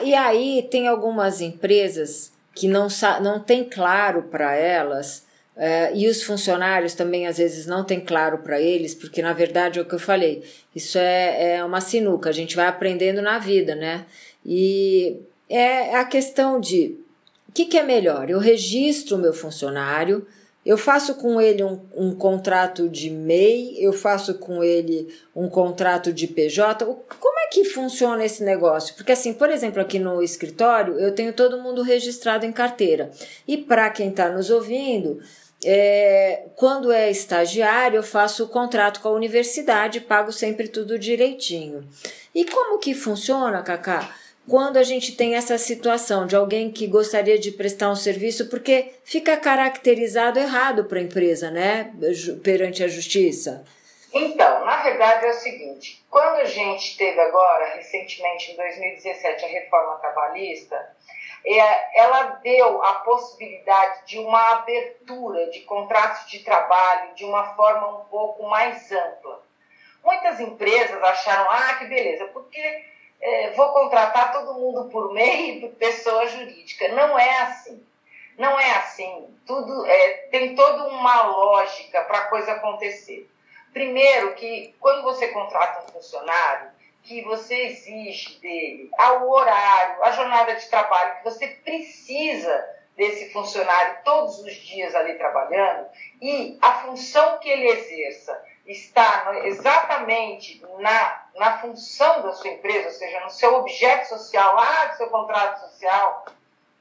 E, 0.00 0.10
e, 0.10 0.14
aí 0.14 0.68
tem 0.70 0.86
algumas 0.86 1.40
empresas 1.40 2.32
que 2.54 2.68
não, 2.68 2.86
não 3.20 3.42
tem 3.42 3.68
claro 3.68 4.22
para 4.22 4.54
elas, 4.54 5.23
é, 5.56 5.92
e 5.94 6.08
os 6.08 6.22
funcionários 6.22 6.94
também 6.94 7.26
às 7.26 7.38
vezes 7.38 7.66
não 7.66 7.84
tem 7.84 8.00
claro 8.00 8.38
para 8.38 8.60
eles, 8.60 8.94
porque 8.94 9.22
na 9.22 9.32
verdade 9.32 9.78
é 9.78 9.82
o 9.82 9.84
que 9.84 9.94
eu 9.94 9.98
falei, 9.98 10.42
isso 10.74 10.98
é, 10.98 11.56
é 11.56 11.64
uma 11.64 11.80
sinuca, 11.80 12.30
a 12.30 12.32
gente 12.32 12.56
vai 12.56 12.66
aprendendo 12.66 13.22
na 13.22 13.38
vida, 13.38 13.74
né? 13.74 14.04
E 14.44 15.16
é 15.48 15.94
a 15.96 16.04
questão 16.04 16.58
de 16.60 16.98
o 17.48 17.52
que, 17.52 17.66
que 17.66 17.78
é 17.78 17.82
melhor? 17.82 18.28
Eu 18.28 18.38
registro 18.38 19.16
o 19.16 19.20
meu 19.20 19.32
funcionário 19.32 20.26
eu 20.64 20.78
faço 20.78 21.16
com 21.16 21.40
ele 21.40 21.62
um, 21.62 21.78
um, 21.94 22.14
contrato 22.14 22.88
de 22.88 23.10
MEI, 23.10 23.76
eu 23.78 23.92
faço 23.92 24.34
com 24.38 24.64
ele 24.64 25.14
um 25.36 25.46
contrato 25.46 26.10
de 26.10 26.26
PJ. 26.26 26.86
Como 26.86 27.38
é 27.40 27.48
que 27.48 27.64
funciona 27.64 28.24
esse 28.24 28.42
negócio? 28.42 28.94
Porque, 28.94 29.12
assim, 29.12 29.34
por 29.34 29.50
exemplo, 29.50 29.82
aqui 29.82 29.98
no 29.98 30.22
escritório, 30.22 30.98
eu 30.98 31.14
tenho 31.14 31.34
todo 31.34 31.60
mundo 31.60 31.82
registrado 31.82 32.46
em 32.46 32.52
carteira. 32.52 33.10
E 33.46 33.58
para 33.58 33.90
quem 33.90 34.08
está 34.08 34.30
nos 34.30 34.48
ouvindo, 34.48 35.20
é, 35.64 36.46
quando 36.56 36.92
é 36.92 37.10
estagiário, 37.10 37.96
eu 37.96 38.02
faço 38.02 38.44
o 38.44 38.48
contrato 38.48 39.00
com 39.00 39.08
a 39.08 39.12
universidade, 39.12 40.00
pago 40.00 40.32
sempre 40.32 40.68
tudo 40.68 40.98
direitinho. 40.98 41.88
E 42.34 42.44
como 42.44 42.78
que 42.78 42.94
funciona, 42.94 43.62
Cacá? 43.62 44.14
quando 44.48 44.76
a 44.76 44.82
gente 44.82 45.16
tem 45.16 45.34
essa 45.34 45.56
situação 45.56 46.26
de 46.26 46.36
alguém 46.36 46.70
que 46.70 46.86
gostaria 46.86 47.38
de 47.38 47.50
prestar 47.50 47.90
um 47.90 47.96
serviço, 47.96 48.48
porque 48.48 48.92
fica 49.04 49.36
caracterizado 49.36 50.38
errado 50.38 50.84
para 50.84 50.98
a 50.98 51.02
empresa, 51.02 51.50
né, 51.50 51.92
perante 52.42 52.84
a 52.84 52.88
justiça? 52.88 53.64
Então, 54.12 54.64
na 54.64 54.82
verdade 54.82 55.26
é 55.26 55.30
o 55.30 55.34
seguinte: 55.34 56.04
quando 56.08 56.36
a 56.36 56.44
gente 56.44 56.96
teve 56.96 57.20
agora, 57.20 57.74
recentemente, 57.74 58.52
em 58.52 58.56
2017, 58.56 59.44
a 59.44 59.48
reforma 59.48 59.94
trabalhista, 59.96 60.94
é, 61.46 62.00
ela 62.00 62.22
deu 62.42 62.82
a 62.82 62.94
possibilidade 62.96 64.06
de 64.06 64.18
uma 64.18 64.52
abertura 64.52 65.50
de 65.50 65.60
contratos 65.60 66.30
de 66.30 66.38
trabalho 66.40 67.14
de 67.14 67.24
uma 67.24 67.54
forma 67.54 67.98
um 67.98 68.04
pouco 68.06 68.44
mais 68.48 68.90
ampla. 68.90 69.42
Muitas 70.02 70.40
empresas 70.40 71.02
acharam, 71.02 71.50
ah, 71.50 71.74
que 71.74 71.86
beleza, 71.86 72.26
porque 72.26 72.84
é, 73.20 73.50
vou 73.52 73.72
contratar 73.72 74.32
todo 74.32 74.54
mundo 74.54 74.90
por 74.90 75.12
meio 75.12 75.60
de 75.68 75.68
pessoa 75.76 76.26
jurídica. 76.26 76.88
Não 76.88 77.18
é 77.18 77.38
assim. 77.42 77.84
Não 78.38 78.58
é 78.58 78.70
assim. 78.76 79.34
Tudo 79.46 79.86
é, 79.86 80.08
tem 80.30 80.54
toda 80.54 80.88
uma 80.88 81.22
lógica 81.24 82.02
para 82.02 82.18
a 82.18 82.26
coisa 82.28 82.52
acontecer. 82.52 83.30
Primeiro, 83.72 84.34
que 84.34 84.74
quando 84.80 85.02
você 85.02 85.28
contrata 85.28 85.84
um 85.84 85.92
funcionário, 85.92 86.70
que 87.04 87.22
você 87.22 87.54
exige 87.66 88.38
dele 88.40 88.90
ao 88.98 89.28
horário, 89.28 90.02
a 90.02 90.10
jornada 90.10 90.54
de 90.54 90.66
trabalho, 90.68 91.18
que 91.18 91.24
você 91.24 91.46
precisa 91.48 92.74
desse 92.96 93.32
funcionário 93.32 93.98
todos 94.04 94.38
os 94.38 94.54
dias 94.54 94.94
ali 94.94 95.14
trabalhando 95.14 95.88
e 96.22 96.58
a 96.62 96.72
função 96.82 97.38
que 97.38 97.48
ele 97.48 97.68
exerça 97.68 98.42
está 98.66 99.32
exatamente 99.44 100.64
na, 100.78 101.26
na 101.34 101.58
função 101.58 102.22
da 102.22 102.32
sua 102.32 102.50
empresa, 102.50 102.88
ou 102.88 102.94
seja, 102.94 103.20
no 103.20 103.30
seu 103.30 103.54
objeto 103.56 104.08
social, 104.08 104.54
lá 104.54 104.86
do 104.86 104.96
seu 104.96 105.10
contrato 105.10 105.60
social, 105.60 106.24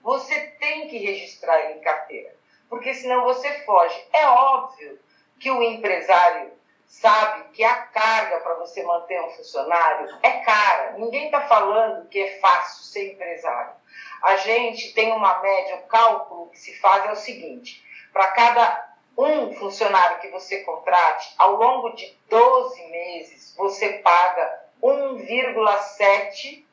você 0.02 0.40
tem 0.60 0.88
que 0.88 0.98
registrar 0.98 1.60
ele 1.60 1.80
em 1.80 1.82
carteira, 1.82 2.34
porque 2.70 2.94
senão 2.94 3.24
você 3.24 3.52
foge. 3.66 4.02
É 4.14 4.26
óbvio 4.28 5.00
que 5.40 5.52
o 5.52 5.62
empresário 5.62 6.52
sabe 6.94 7.50
que 7.54 7.64
a 7.64 7.76
carga 7.76 8.40
para 8.42 8.56
você 8.56 8.84
manter 8.84 9.20
um 9.22 9.32
funcionário 9.32 10.18
é 10.22 10.32
cara. 10.40 10.94
Ninguém 10.98 11.26
está 11.26 11.42
falando 11.42 12.08
que 12.08 12.20
é 12.20 12.40
fácil 12.40 12.84
ser 12.84 13.14
empresário. 13.14 13.74
A 14.22 14.38
gente 14.38 14.94
tem 14.94 15.12
uma 15.12 15.40
média, 15.40 15.78
o 15.78 15.88
cálculo 15.88 16.50
que 16.50 16.60
se 16.60 16.80
faz 16.80 17.06
é 17.06 17.12
o 17.12 17.16
seguinte: 17.16 17.84
para 18.14 18.28
cada 18.28 18.94
um 19.18 19.54
funcionário 19.54 20.20
que 20.20 20.30
você 20.30 20.64
contrate, 20.64 21.34
ao 21.38 21.56
longo 21.56 21.90
de 21.96 22.18
12 22.30 22.84
meses, 22.88 23.56
você 23.58 23.94
paga 24.00 24.64
1,7 24.82 26.66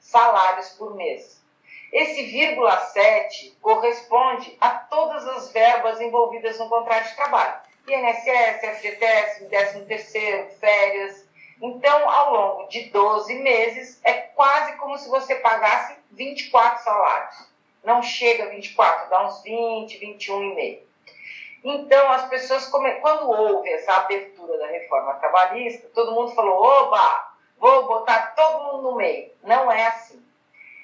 salários 0.00 0.70
por 0.70 0.94
mês. 0.96 1.40
Esse 1.92 2.24
vírgula 2.24 2.76
7 2.78 3.56
corresponde 3.62 4.56
a 4.60 4.70
todas 4.70 5.26
as 5.28 5.52
verbas 5.52 6.00
envolvidas 6.00 6.58
no 6.58 6.68
contrato 6.68 7.08
de 7.08 7.16
trabalho. 7.16 7.65
INSS, 7.88 8.78
FGTS, 8.78 9.48
13 9.48 9.84
terceiro, 9.84 10.50
férias. 10.58 11.24
Então, 11.62 12.10
ao 12.10 12.34
longo 12.34 12.68
de 12.68 12.90
12 12.90 13.34
meses, 13.36 14.00
é 14.04 14.12
quase 14.12 14.76
como 14.76 14.98
se 14.98 15.08
você 15.08 15.36
pagasse 15.36 15.96
24 16.10 16.82
salários. 16.82 17.48
Não 17.84 18.02
chega 18.02 18.44
a 18.44 18.48
24, 18.48 19.08
dá 19.08 19.26
uns 19.26 19.42
20, 19.42 19.98
21 19.98 20.42
e 20.42 20.54
meio. 20.54 20.86
Então, 21.64 22.10
as 22.12 22.28
pessoas, 22.28 22.66
quando 22.66 23.30
houve 23.30 23.68
essa 23.70 23.92
abertura 23.94 24.58
da 24.58 24.66
reforma 24.66 25.14
trabalhista, 25.14 25.88
todo 25.94 26.12
mundo 26.12 26.34
falou: 26.34 26.62
oba, 26.62 27.32
vou 27.58 27.86
botar 27.86 28.34
todo 28.34 28.64
mundo 28.64 28.90
no 28.90 28.96
meio. 28.96 29.30
Não 29.42 29.70
é 29.70 29.86
assim. 29.86 30.24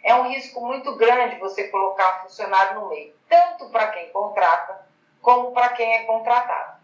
É 0.04 0.14
um 0.14 0.28
risco 0.28 0.60
muito 0.60 0.96
grande 0.96 1.38
você 1.38 1.68
colocar 1.68 2.22
funcionário 2.22 2.80
no 2.80 2.88
meio, 2.88 3.14
tanto 3.28 3.68
para 3.70 3.88
quem 3.88 4.08
contrata, 4.10 4.86
como 5.20 5.52
para 5.52 5.68
quem 5.70 5.94
é 5.94 6.04
contratado. 6.04 6.81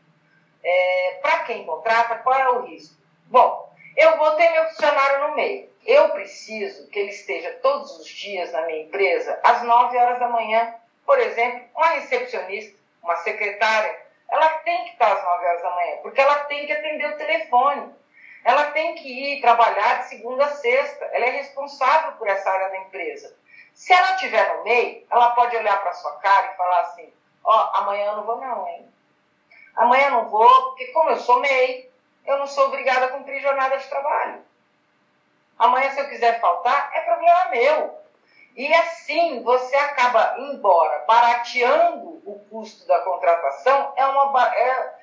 É, 0.63 1.19
para 1.23 1.41
quem 1.41 1.65
contrata, 1.65 2.17
qual 2.17 2.35
é 2.35 2.51
o 2.51 2.63
risco? 2.63 2.95
Bom, 3.27 3.73
eu 3.97 4.17
botei 4.17 4.49
meu 4.51 4.67
funcionário 4.69 5.29
no 5.29 5.37
meio. 5.37 5.69
Eu 5.87 6.11
preciso 6.11 6.89
que 6.89 6.99
ele 6.99 7.11
esteja 7.11 7.59
todos 7.63 7.99
os 7.99 8.09
dias 8.09 8.53
na 8.53 8.63
minha 8.63 8.83
empresa 8.83 9.39
às 9.43 9.63
9 9.63 9.97
horas 9.97 10.19
da 10.19 10.29
manhã, 10.29 10.75
por 11.07 11.19
exemplo, 11.19 11.63
uma 11.75 11.91
recepcionista 11.91 12.79
uma 13.09 13.17
secretária, 13.17 13.99
ela 14.29 14.49
tem 14.59 14.85
que 14.85 14.91
estar 14.91 15.11
às 15.11 15.25
9 15.25 15.47
horas 15.47 15.63
da 15.63 15.75
manhã, 15.75 15.97
porque 16.03 16.21
ela 16.21 16.45
tem 16.45 16.67
que 16.67 16.73
atender 16.73 17.07
o 17.07 17.17
telefone. 17.17 17.95
Ela 18.45 18.71
tem 18.71 18.95
que 18.95 19.09
ir 19.09 19.41
trabalhar 19.41 20.01
de 20.01 20.09
segunda 20.11 20.45
a 20.45 20.55
sexta. 20.55 21.05
Ela 21.07 21.27
é 21.27 21.31
responsável 21.31 22.13
por 22.13 22.29
essa 22.29 22.51
área 22.51 22.69
da 22.69 22.79
empresa. 22.79 23.35
Se 23.75 23.93
ela 23.93 24.13
estiver 24.13 24.57
no 24.57 24.65
meio, 24.65 25.07
ela 25.11 25.31
pode 25.31 25.57
olhar 25.57 25.81
para 25.81 25.93
sua 25.93 26.13
cara 26.19 26.53
e 26.53 26.57
falar 26.57 26.81
assim: 26.81 27.13
Ó, 27.45 27.53
oh, 27.53 27.77
amanhã 27.79 28.07
eu 28.07 28.17
não 28.17 28.25
vou, 28.25 28.37
não, 28.37 28.69
hein? 28.69 28.89
Amanhã 29.79 30.11
não 30.11 30.29
vou, 30.29 30.51
porque 30.65 30.87
como 30.89 31.11
eu 31.11 31.17
sou 31.19 31.41
MEI, 31.41 31.89
eu 32.27 32.39
não 32.39 32.47
sou 32.47 32.67
obrigada 32.67 33.07
a 33.07 33.11
cumprir 33.11 33.41
jornada 33.41 33.79
de 33.79 33.87
trabalho. 33.87 34.41
Amanhã, 35.57 35.91
se 35.91 36.01
eu 36.01 36.09
quiser 36.09 36.41
faltar, 36.41 36.91
é 36.95 37.01
problema 37.01 37.49
meu. 37.51 37.99
E 38.57 38.75
assim 38.75 39.41
você 39.45 39.77
acaba, 39.77 40.35
embora 40.39 41.05
barateando 41.07 42.21
o 42.27 42.45
custo 42.51 42.87
da 42.89 42.99
contratação, 43.01 43.93
é, 43.97 44.05
uma, 44.05 44.53
é, 44.53 44.95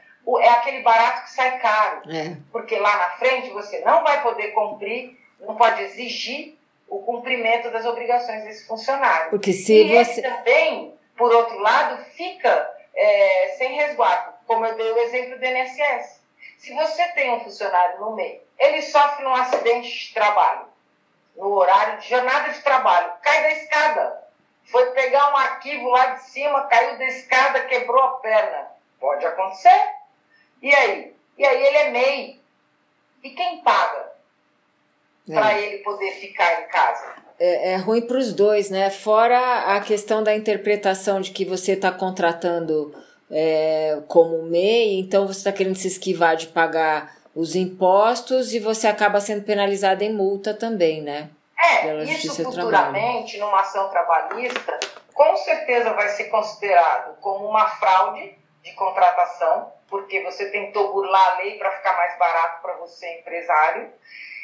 é 0.42 0.50
aquele 0.50 0.82
barato 0.82 1.24
que 1.24 1.32
sai 1.32 1.58
caro. 1.60 2.02
É. 2.12 2.36
Porque 2.52 2.78
lá 2.78 2.98
na 2.98 3.10
frente 3.12 3.52
você 3.52 3.80
não 3.80 4.04
vai 4.04 4.22
poder 4.22 4.50
cumprir, 4.50 5.18
não 5.40 5.56
pode 5.56 5.82
exigir 5.84 6.58
o 6.90 7.00
cumprimento 7.00 7.72
das 7.72 7.86
obrigações 7.86 8.44
desse 8.44 8.68
funcionário. 8.68 9.30
Porque 9.30 9.54
se 9.54 9.74
e 9.74 10.04
você. 10.04 10.20
ele 10.20 10.30
também, 10.30 10.94
por 11.18 11.34
outro 11.34 11.58
lado, 11.60 12.04
fica 12.12 12.76
é, 12.94 13.56
sem 13.58 13.74
resguardo, 13.76 14.35
como 14.48 14.66
eu 14.66 14.76
dei 14.76 14.92
o 14.92 14.98
exemplo 15.00 15.38
do 15.38 15.46
INSS. 15.46 16.22
Se 16.58 16.74
você 16.74 17.08
tem 17.10 17.32
um 17.32 17.40
funcionário 17.42 18.00
no 18.00 18.16
meio, 18.16 18.42
ele 18.58 18.82
sofre 18.82 19.26
um 19.26 19.36
acidente 19.36 20.08
de 20.08 20.14
trabalho, 20.14 20.66
no 21.36 21.52
horário 21.54 22.00
de 22.00 22.10
jornada 22.10 22.52
de 22.52 22.62
trabalho, 22.62 23.12
cai 23.22 23.42
da 23.44 23.52
escada, 23.52 24.26
foi 24.66 24.92
pegar 24.92 25.32
um 25.32 25.38
arquivo 25.38 25.90
lá 25.90 26.08
de 26.08 26.24
cima, 26.24 26.64
caiu 26.64 26.98
da 26.98 27.06
escada, 27.06 27.66
quebrou 27.66 28.02
a 28.02 28.12
perna. 28.18 28.68
Pode 29.00 29.26
acontecer. 29.26 29.90
E 30.62 30.74
aí? 30.74 31.16
E 31.38 31.46
aí 31.46 31.66
ele 31.66 31.78
é 31.78 31.92
MEI. 31.92 32.42
E 33.24 33.30
quem 33.32 33.62
paga 33.62 34.12
é. 35.30 35.34
para 35.34 35.60
ele 35.60 35.84
poder 35.84 36.12
ficar 36.14 36.62
em 36.62 36.68
casa? 36.68 37.14
É, 37.40 37.74
é 37.74 37.76
ruim 37.76 38.02
para 38.02 38.18
os 38.18 38.34
dois, 38.34 38.70
né? 38.70 38.90
Fora 38.90 39.76
a 39.76 39.82
questão 39.82 40.24
da 40.24 40.36
interpretação 40.36 41.22
de 41.22 41.32
que 41.32 41.46
você 41.46 41.74
está 41.74 41.92
contratando 41.92 42.96
é, 43.30 44.00
como 44.08 44.44
MEI, 44.44 45.00
então 45.00 45.26
você 45.28 45.40
está 45.40 45.52
querendo 45.52 45.76
se 45.76 45.88
esquivar 45.88 46.36
de 46.36 46.48
pagar 46.48 47.16
os 47.34 47.56
impostos 47.56 48.54
e 48.54 48.60
você 48.60 48.88
acaba 48.88 49.20
sendo 49.20 49.44
penalizado 49.44 50.04
em 50.04 50.14
multa 50.14 50.54
também, 50.54 51.02
né? 51.02 51.30
É, 51.58 52.04
isso 52.04 52.44
futuramente, 52.44 53.38
numa 53.38 53.62
ação 53.62 53.90
trabalhista, 53.90 54.80
com 55.14 55.36
certeza 55.38 55.94
vai 55.94 56.10
ser 56.10 56.26
considerado 56.26 57.18
como 57.20 57.48
uma 57.48 57.68
fraude 57.68 58.38
de 58.64 58.74
contratação, 58.74 59.72
porque 59.90 60.22
você 60.24 60.50
tentou 60.50 60.94
burlar 60.94 61.34
a 61.34 61.38
lei 61.38 61.58
para 61.58 61.72
ficar 61.72 61.96
mais 61.96 62.18
barato 62.18 62.62
para 62.62 62.74
você, 62.78 63.20
empresário. 63.20 63.90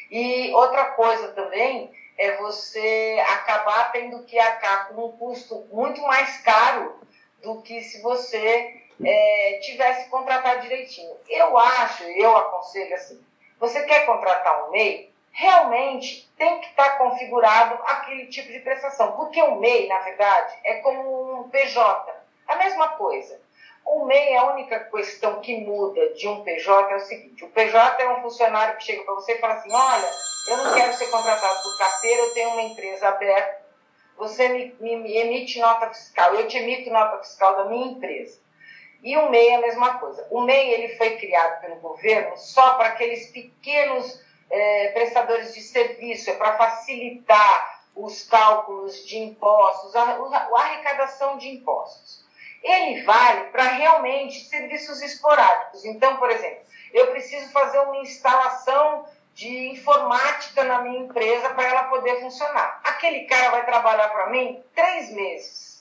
E 0.10 0.52
outra 0.54 0.86
coisa 0.86 1.30
também 1.30 1.92
é 2.18 2.38
você 2.38 3.24
acabar 3.30 3.92
tendo 3.92 4.24
que 4.24 4.38
arcar 4.38 4.90
com 4.90 5.06
um 5.06 5.12
custo 5.14 5.68
muito 5.72 6.02
mais 6.02 6.38
caro 6.44 7.00
do 7.42 7.62
que 7.62 7.82
se 7.82 8.02
você 8.02 8.82
é, 9.04 9.60
tivesse 9.62 10.10
contratado 10.10 10.62
direitinho. 10.62 11.16
Eu 11.28 11.58
acho, 11.58 12.04
eu 12.04 12.36
aconselho 12.38 12.94
assim, 12.96 13.22
você 13.60 13.84
quer 13.84 14.06
contratar 14.06 14.68
um 14.68 14.72
MEI, 14.72 15.12
realmente 15.32 16.30
tem 16.38 16.60
que 16.60 16.68
estar 16.68 16.98
configurado 16.98 17.80
aquele 17.86 18.28
tipo 18.28 18.52
de 18.52 18.60
prestação. 18.60 19.14
Porque 19.14 19.42
o 19.42 19.56
MEI, 19.56 19.88
na 19.88 20.00
verdade, 20.00 20.54
é 20.64 20.76
como 20.76 21.42
um 21.42 21.50
PJ. 21.50 22.14
A 22.48 22.56
mesma 22.56 22.90
coisa. 22.90 23.40
O 23.86 24.06
MEI, 24.06 24.36
a 24.36 24.52
única 24.54 24.80
questão 24.80 25.42
que 25.42 25.58
muda 25.62 26.14
de 26.14 26.28
um 26.28 26.44
PJ 26.44 26.92
é 26.92 26.96
o 26.96 27.00
seguinte: 27.00 27.44
o 27.44 27.50
PJ 27.50 28.02
é 28.02 28.10
um 28.10 28.22
funcionário 28.22 28.78
que 28.78 28.84
chega 28.84 29.04
para 29.04 29.16
você 29.16 29.34
e 29.34 29.40
fala 29.40 29.54
assim: 29.56 29.74
olha, 29.74 30.12
eu 30.48 30.58
não 30.58 30.74
quero 30.74 30.94
ser 30.94 31.08
contratado 31.08 31.62
por 31.64 31.78
carteira, 31.78 32.22
eu 32.22 32.34
tenho 32.34 32.50
uma 32.50 32.62
empresa 32.62 33.10
aberta, 33.10 33.61
você 34.22 34.50
me, 34.50 34.76
me 34.80 35.18
emite 35.18 35.60
nota 35.60 35.88
fiscal, 35.88 36.36
eu 36.36 36.48
te 36.48 36.56
emito 36.56 36.92
nota 36.92 37.18
fiscal 37.24 37.56
da 37.56 37.66
minha 37.66 37.88
empresa. 37.88 38.40
E 39.02 39.18
o 39.18 39.32
MEI 39.32 39.48
é 39.48 39.56
a 39.56 39.62
mesma 39.62 39.98
coisa. 39.98 40.28
O 40.30 40.42
MEI 40.42 40.76
ele 40.76 40.96
foi 40.96 41.18
criado 41.18 41.60
pelo 41.60 41.78
governo 41.78 42.38
só 42.38 42.76
para 42.76 42.90
aqueles 42.90 43.32
pequenos 43.32 44.22
é, 44.48 44.90
prestadores 44.90 45.56
de 45.56 45.62
serviço, 45.62 46.30
é 46.30 46.36
para 46.36 46.56
facilitar 46.56 47.82
os 47.96 48.22
cálculos 48.22 49.08
de 49.08 49.18
impostos, 49.18 49.96
a, 49.96 50.04
a 50.04 50.60
arrecadação 50.60 51.40
de 51.40 51.50
impostos. 51.50 52.24
Ele 52.62 53.02
vale 53.02 53.46
para 53.46 53.64
realmente 53.64 54.42
serviços 54.42 55.02
esporádicos. 55.02 55.84
Então, 55.84 56.18
por 56.18 56.30
exemplo, 56.30 56.62
eu 56.94 57.08
preciso 57.08 57.52
fazer 57.52 57.80
uma 57.80 57.98
instalação 57.98 59.04
de 59.34 59.70
informática 59.70 60.64
na 60.64 60.82
minha 60.82 61.00
empresa 61.00 61.50
para 61.52 61.64
ela 61.64 61.84
poder 61.84 62.20
funcionar. 62.22 62.82
Aquele 62.84 63.26
cara 63.26 63.52
vai 63.52 63.66
trabalhar 63.66 64.10
para 64.10 64.30
mim 64.30 64.64
três 64.76 65.12
meses 65.14 65.72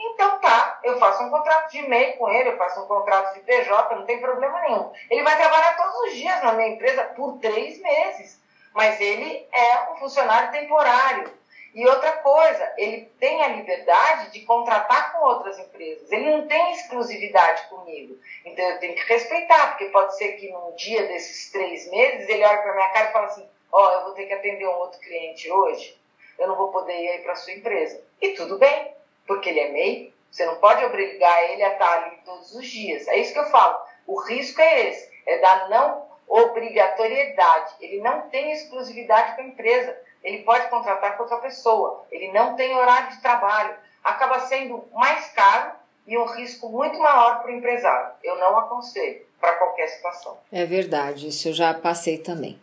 então 0.00 0.38
tá, 0.38 0.80
eu 0.82 0.98
faço 0.98 1.22
um 1.22 1.30
contrato 1.30 1.70
de 1.70 1.78
e-mail 1.78 2.16
com 2.16 2.28
ele, 2.30 2.48
eu 2.48 2.56
faço 2.56 2.82
um 2.82 2.86
contrato 2.86 3.34
de 3.34 3.40
PJ, 3.40 3.94
não 3.94 4.06
tem 4.06 4.18
problema 4.18 4.58
nenhum. 4.62 4.90
Ele 5.10 5.22
vai 5.22 5.36
trabalhar 5.36 5.76
todos 5.76 5.94
os 6.04 6.14
dias 6.14 6.42
na 6.42 6.54
minha 6.54 6.70
empresa 6.70 7.04
por 7.04 7.38
três 7.38 7.80
meses, 7.82 8.40
mas 8.74 8.98
ele 8.98 9.46
é 9.52 9.90
um 9.92 9.96
funcionário 9.96 10.50
temporário. 10.52 11.30
E 11.72 11.86
outra 11.86 12.12
coisa, 12.18 12.72
ele 12.76 13.10
tem 13.20 13.42
a 13.42 13.48
liberdade 13.48 14.32
de 14.32 14.40
contratar 14.40 15.12
com 15.12 15.24
outras 15.24 15.58
empresas. 15.58 16.10
Ele 16.10 16.36
não 16.36 16.46
tem 16.48 16.72
exclusividade 16.72 17.68
comigo. 17.68 18.18
Então 18.44 18.64
eu 18.64 18.78
tenho 18.78 18.94
que 18.94 19.04
respeitar, 19.04 19.68
porque 19.68 19.86
pode 19.86 20.16
ser 20.16 20.32
que 20.32 20.50
num 20.50 20.74
dia 20.74 21.06
desses 21.06 21.50
três 21.52 21.88
meses 21.90 22.28
ele 22.28 22.44
olhe 22.44 22.58
para 22.58 22.74
minha 22.74 22.88
cara 22.88 23.10
e 23.10 23.12
fale 23.12 23.26
assim: 23.26 23.48
Ó, 23.72 23.86
oh, 23.86 23.92
eu 23.92 24.04
vou 24.04 24.14
ter 24.14 24.26
que 24.26 24.34
atender 24.34 24.66
um 24.66 24.78
outro 24.78 24.98
cliente 25.00 25.50
hoje, 25.50 25.96
eu 26.38 26.48
não 26.48 26.56
vou 26.56 26.72
poder 26.72 26.92
ir 26.92 27.22
para 27.22 27.36
sua 27.36 27.52
empresa. 27.52 28.02
E 28.20 28.30
tudo 28.30 28.58
bem, 28.58 28.92
porque 29.26 29.48
ele 29.48 29.60
é 29.60 29.68
MEI, 29.68 30.12
você 30.30 30.44
não 30.46 30.56
pode 30.56 30.84
obrigar 30.84 31.50
ele 31.50 31.62
a 31.62 31.72
estar 31.72 32.02
ali 32.02 32.16
todos 32.24 32.52
os 32.54 32.66
dias. 32.66 33.06
É 33.08 33.16
isso 33.16 33.32
que 33.32 33.38
eu 33.38 33.50
falo. 33.50 33.78
O 34.06 34.20
risco 34.20 34.60
é 34.60 34.88
esse, 34.88 35.10
é 35.26 35.38
da 35.38 35.68
não 35.68 36.10
obrigatoriedade. 36.26 37.74
Ele 37.80 38.00
não 38.00 38.28
tem 38.28 38.52
exclusividade 38.52 39.34
com 39.34 39.42
a 39.42 39.46
empresa. 39.46 39.96
Ele 40.22 40.42
pode 40.42 40.68
contratar 40.68 41.16
com 41.16 41.22
outra 41.22 41.38
pessoa. 41.38 42.04
Ele 42.10 42.32
não 42.32 42.54
tem 42.54 42.74
horário 42.74 43.10
de 43.10 43.20
trabalho. 43.22 43.74
Acaba 44.04 44.40
sendo 44.40 44.84
mais 44.92 45.28
caro 45.32 45.72
e 46.06 46.16
um 46.18 46.26
risco 46.26 46.68
muito 46.68 46.98
maior 46.98 47.40
para 47.40 47.50
o 47.50 47.54
empresário. 47.54 48.12
Eu 48.22 48.36
não 48.38 48.58
aconselho 48.58 49.22
para 49.40 49.54
qualquer 49.54 49.88
situação. 49.88 50.38
É 50.52 50.64
verdade, 50.64 51.28
isso 51.28 51.48
eu 51.48 51.52
já 51.52 51.72
passei 51.72 52.18
também. 52.18 52.58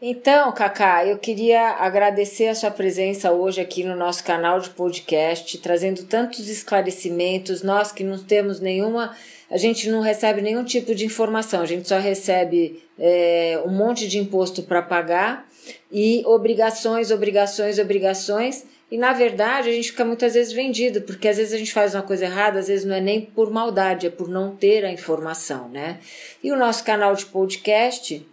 Então, 0.00 0.52
Cacá, 0.52 1.06
eu 1.06 1.16
queria 1.16 1.70
agradecer 1.70 2.48
a 2.48 2.54
sua 2.54 2.70
presença 2.70 3.32
hoje 3.32 3.62
aqui 3.62 3.82
no 3.82 3.96
nosso 3.96 4.22
canal 4.22 4.60
de 4.60 4.68
podcast, 4.68 5.56
trazendo 5.58 6.04
tantos 6.04 6.48
esclarecimentos. 6.48 7.62
Nós 7.62 7.92
que 7.92 8.04
não 8.04 8.22
temos 8.22 8.60
nenhuma, 8.60 9.16
a 9.50 9.56
gente 9.56 9.88
não 9.88 10.02
recebe 10.02 10.42
nenhum 10.42 10.64
tipo 10.64 10.94
de 10.94 11.06
informação, 11.06 11.62
a 11.62 11.66
gente 11.66 11.88
só 11.88 11.98
recebe 11.98 12.86
é, 12.98 13.58
um 13.64 13.70
monte 13.70 14.06
de 14.06 14.18
imposto 14.18 14.62
para 14.64 14.82
pagar 14.82 15.48
e 15.90 16.22
obrigações, 16.26 17.10
obrigações, 17.10 17.78
obrigações. 17.78 18.64
E 18.90 18.96
na 18.96 19.12
verdade 19.12 19.68
a 19.68 19.72
gente 19.72 19.90
fica 19.90 20.04
muitas 20.04 20.34
vezes 20.34 20.52
vendido, 20.52 21.02
porque 21.02 21.26
às 21.26 21.36
vezes 21.36 21.52
a 21.52 21.58
gente 21.58 21.72
faz 21.72 21.94
uma 21.94 22.02
coisa 22.02 22.26
errada, 22.26 22.60
às 22.60 22.68
vezes 22.68 22.84
não 22.84 22.94
é 22.94 23.00
nem 23.00 23.20
por 23.20 23.50
maldade, 23.50 24.06
é 24.06 24.10
por 24.10 24.28
não 24.28 24.54
ter 24.54 24.84
a 24.84 24.92
informação, 24.92 25.68
né? 25.68 25.98
E 26.42 26.52
o 26.52 26.56
nosso 26.56 26.84
canal 26.84 27.14
de 27.14 27.26
podcast 27.26 28.24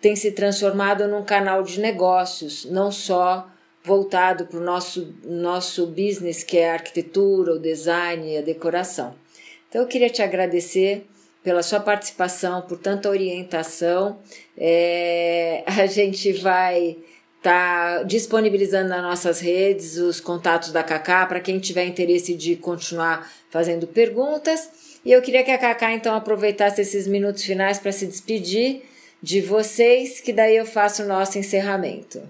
tem 0.00 0.16
se 0.16 0.32
transformado 0.32 1.06
num 1.08 1.24
canal 1.24 1.62
de 1.62 1.80
negócios, 1.80 2.64
não 2.64 2.90
só 2.90 3.48
voltado 3.84 4.46
para 4.46 4.58
o 4.58 4.62
nosso, 4.62 5.14
nosso 5.24 5.86
business, 5.86 6.42
que 6.42 6.58
é 6.58 6.70
a 6.70 6.74
arquitetura, 6.74 7.54
o 7.54 7.58
design 7.58 8.32
e 8.32 8.38
a 8.38 8.42
decoração. 8.42 9.14
Então, 9.68 9.82
eu 9.82 9.88
queria 9.88 10.10
te 10.10 10.22
agradecer 10.22 11.06
pela 11.42 11.62
sua 11.62 11.80
participação, 11.80 12.62
por 12.62 12.78
tanta 12.78 13.08
orientação. 13.08 14.18
É, 14.56 15.62
a 15.66 15.86
gente 15.86 16.32
vai 16.32 16.96
estar 17.38 17.98
tá 17.98 18.02
disponibilizando 18.02 18.88
nas 18.88 19.02
nossas 19.02 19.40
redes 19.40 19.96
os 19.96 20.20
contatos 20.20 20.72
da 20.72 20.82
Cacá 20.82 21.24
para 21.26 21.40
quem 21.40 21.58
tiver 21.58 21.84
interesse 21.84 22.34
de 22.34 22.56
continuar 22.56 23.30
fazendo 23.50 23.86
perguntas. 23.86 24.98
E 25.04 25.12
eu 25.12 25.22
queria 25.22 25.44
que 25.44 25.50
a 25.50 25.58
Cacá 25.58 25.92
então 25.92 26.14
aproveitasse 26.14 26.80
esses 26.80 27.06
minutos 27.06 27.44
finais 27.44 27.78
para 27.78 27.92
se 27.92 28.06
despedir 28.06 28.82
de 29.22 29.40
vocês, 29.40 30.20
que 30.20 30.32
daí 30.32 30.56
eu 30.56 30.66
faço 30.66 31.02
o 31.02 31.06
nosso 31.06 31.38
encerramento. 31.38 32.22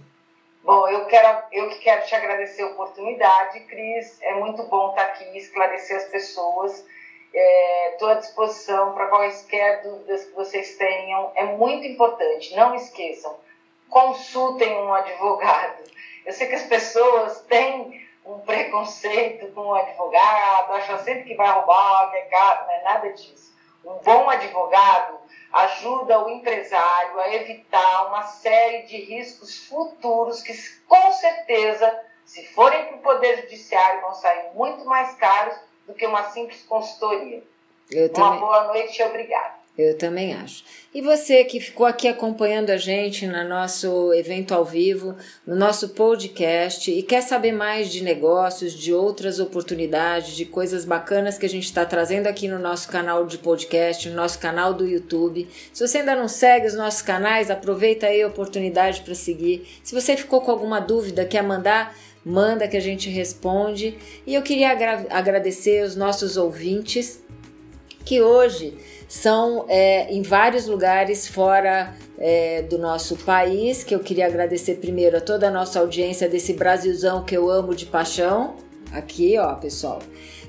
Bom, 0.69 0.87
eu 0.89 1.07
quero, 1.07 1.43
eu 1.51 1.69
que 1.71 1.79
quero 1.79 2.05
te 2.07 2.15
agradecer 2.15 2.63
a 2.63 2.67
oportunidade, 2.67 3.61
Cris. 3.61 4.21
É 4.21 4.35
muito 4.35 4.63
bom 4.65 4.91
estar 4.91 5.03
aqui 5.03 5.25
esclarecer 5.39 5.97
as 5.97 6.05
pessoas. 6.05 6.85
Estou 7.33 8.09
é, 8.09 8.13
à 8.13 8.15
disposição 8.15 8.95
para 8.95 9.09
quaisquer 9.09 9.83
dúvidas 9.83 10.25
que 10.25 10.33
vocês 10.33 10.77
tenham. 10.77 11.31
É 11.35 11.45
muito 11.45 11.87
importante, 11.87 12.55
não 12.57 12.75
esqueçam, 12.75 13.37
consultem 13.89 14.79
um 14.79 14.93
advogado. 14.93 15.85
Eu 16.25 16.33
sei 16.33 16.47
que 16.47 16.55
as 16.55 16.65
pessoas 16.65 17.41
têm 17.43 18.07
um 18.25 18.39
preconceito 18.41 19.53
com 19.53 19.63
o 19.63 19.75
advogado, 19.75 20.75
acham 20.75 20.99
sempre 20.99 21.25
que 21.25 21.35
vai 21.35 21.51
roubar, 21.51 22.11
que 22.11 22.17
é 22.17 22.23
caro, 22.23 22.67
não 22.67 22.73
é 22.73 22.83
nada 22.83 23.13
disso. 23.13 23.57
Um 23.85 23.95
bom 23.99 24.29
advogado 24.29 25.19
ajuda 25.53 26.23
o 26.23 26.29
empresário 26.29 27.21
a 27.21 27.35
evitar 27.35 28.07
uma 28.09 28.23
série 28.25 28.83
de 28.83 28.99
riscos 28.99 29.67
futuros 29.67 30.43
que, 30.43 30.53
com 30.87 31.13
certeza, 31.13 31.99
se 32.25 32.47
forem 32.49 32.87
para 32.87 32.97
o 32.97 33.01
Poder 33.01 33.43
Judiciário, 33.43 34.03
vão 34.03 34.15
sair 34.15 34.51
muito 34.55 34.85
mais 34.85 35.15
caros 35.15 35.59
do 35.89 35.95
que 35.95 36.07
uma 36.07 36.23
simples 36.31 36.63
consultoria. 36.63 37.43
uma 38.15 38.37
boa 38.37 38.67
noite 38.69 39.01
e 39.01 39.05
obrigada. 39.05 39.59
Eu 39.79 39.97
também 39.97 40.35
acho. 40.35 40.65
E 40.93 41.01
você 41.01 41.45
que 41.45 41.61
ficou 41.61 41.87
aqui 41.87 42.09
acompanhando 42.09 42.71
a 42.71 42.77
gente 42.77 43.29
no 43.29 43.49
nosso 43.49 44.13
evento 44.13 44.53
ao 44.53 44.65
vivo, 44.65 45.15
no 45.47 45.55
nosso 45.55 45.91
podcast 45.91 46.91
e 46.91 47.01
quer 47.01 47.21
saber 47.21 47.53
mais 47.53 47.89
de 47.89 48.03
negócios, 48.03 48.75
de 48.75 48.93
outras 48.93 49.39
oportunidades, 49.39 50.35
de 50.35 50.45
coisas 50.45 50.85
bacanas 50.85 51.39
que 51.39 51.47
a 51.47 51.49
gente 51.49 51.67
está 51.67 51.87
trazendo 51.87 52.27
aqui 52.27 52.49
no 52.49 52.59
nosso 52.59 52.89
canal 52.89 53.25
de 53.25 53.39
podcast, 53.39 54.09
no 54.09 54.17
nosso 54.17 54.41
canal 54.41 54.75
do 54.75 54.85
YouTube. 54.85 55.49
Se 55.73 55.87
você 55.87 55.99
ainda 55.99 56.17
não 56.17 56.27
segue 56.27 56.67
os 56.67 56.75
nossos 56.75 57.03
canais, 57.03 57.49
aproveita 57.49 58.09
aí 58.09 58.21
a 58.21 58.27
oportunidade 58.27 59.03
para 59.03 59.15
seguir. 59.15 59.65
Se 59.85 59.95
você 59.95 60.17
ficou 60.17 60.41
com 60.41 60.51
alguma 60.51 60.81
dúvida, 60.81 61.25
quer 61.25 61.45
mandar, 61.45 61.97
manda 62.25 62.69
que 62.69 62.77
a 62.77 62.81
gente 62.81 63.09
responde. 63.09 63.97
E 64.27 64.35
eu 64.35 64.43
queria 64.43 64.71
agra 64.71 65.07
agradecer 65.11 65.85
os 65.85 65.97
nossos 65.97 66.37
ouvintes 66.37 67.23
que 68.05 68.23
hoje 68.23 68.75
são 69.07 69.67
é, 69.69 70.11
em 70.11 70.23
vários 70.23 70.67
lugares 70.67 71.29
fora 71.29 71.95
é, 72.19 72.63
do 72.63 72.79
nosso 72.79 73.17
país, 73.17 73.85
que 73.85 73.95
eu 73.95 74.01
queria 74.01 74.27
agradecer 74.27 74.77
primeiro 74.77 75.19
a 75.19 75.21
toda 75.21 75.49
a 75.49 75.51
nossa 75.51 75.81
audiência 75.81 76.29
desse 76.29 76.55
Brasilzão 76.55 77.25
que 77.25 77.37
eu 77.37 77.51
amo 77.51 77.75
de 77.75 77.87
paixão. 77.87 78.57
Aqui, 78.93 79.37
ó, 79.39 79.55
pessoal. 79.55 80.01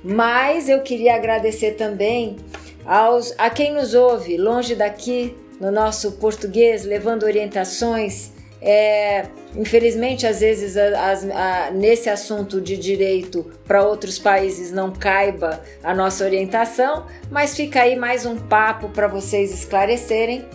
Mas 0.04 0.70
eu 0.70 0.82
queria 0.82 1.16
agradecer 1.16 1.72
também 1.72 2.38
aos, 2.86 3.34
a 3.38 3.50
quem 3.50 3.74
nos 3.74 3.94
ouve 3.94 4.38
longe 4.38 4.76
daqui, 4.76 5.36
no 5.60 5.72
nosso 5.72 6.14
português, 6.14 6.86
levando 6.86 7.24
orientações 7.24 8.32
é, 8.62 9.26
infelizmente, 9.56 10.28
às 10.28 10.42
vezes, 10.42 10.76
a, 10.76 10.84
a, 10.84 11.68
a, 11.68 11.72
nesse 11.72 12.10
assunto 12.10 12.60
de 12.60 12.78
direito 12.78 13.50
para 13.66 13.84
outros 13.84 14.20
países 14.20 14.72
não 14.72 14.92
caiba 14.92 15.62
a 15.84 15.94
nossa 15.94 16.26
orientação, 16.26 17.06
mas 17.32 17.56
fica 17.56 17.82
aí 17.82 17.96
mais 17.96 18.26
um 18.26 18.36
papo 18.36 18.90
para 18.90 19.08
vocês 19.08 19.54
esclarecerem. 19.54 20.46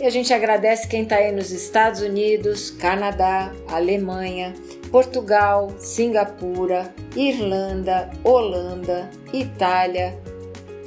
E 0.00 0.04
a 0.04 0.10
gente 0.10 0.34
agradece 0.34 0.88
quem 0.88 1.02
está 1.02 1.16
aí 1.16 1.30
nos 1.30 1.52
Estados 1.52 2.00
Unidos, 2.00 2.70
Canadá, 2.72 3.52
Alemanha, 3.68 4.52
Portugal, 4.90 5.72
Singapura, 5.78 6.92
Irlanda, 7.14 8.10
Holanda, 8.24 9.08
Itália. 9.32 10.18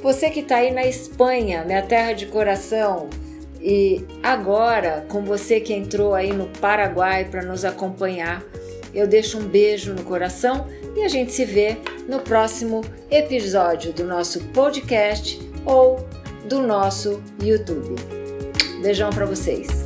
Você 0.02 0.28
que 0.28 0.40
está 0.40 0.56
aí 0.56 0.70
na 0.70 0.84
Espanha, 0.84 1.64
minha 1.64 1.80
terra 1.80 2.12
de 2.12 2.26
coração, 2.26 3.08
e 3.60 4.04
agora, 4.22 5.04
com 5.08 5.24
você 5.24 5.60
que 5.60 5.72
entrou 5.72 6.14
aí 6.14 6.32
no 6.32 6.46
Paraguai 6.60 7.24
para 7.24 7.42
nos 7.42 7.64
acompanhar, 7.64 8.42
eu 8.94 9.06
deixo 9.06 9.38
um 9.38 9.46
beijo 9.46 9.92
no 9.92 10.02
coração 10.02 10.66
e 10.96 11.02
a 11.02 11.08
gente 11.08 11.32
se 11.32 11.44
vê 11.44 11.76
no 12.08 12.20
próximo 12.20 12.82
episódio 13.10 13.92
do 13.92 14.04
nosso 14.04 14.40
podcast 14.48 15.38
ou 15.64 16.06
do 16.48 16.62
nosso 16.62 17.22
YouTube. 17.42 17.96
Beijão 18.80 19.10
para 19.10 19.26
vocês. 19.26 19.85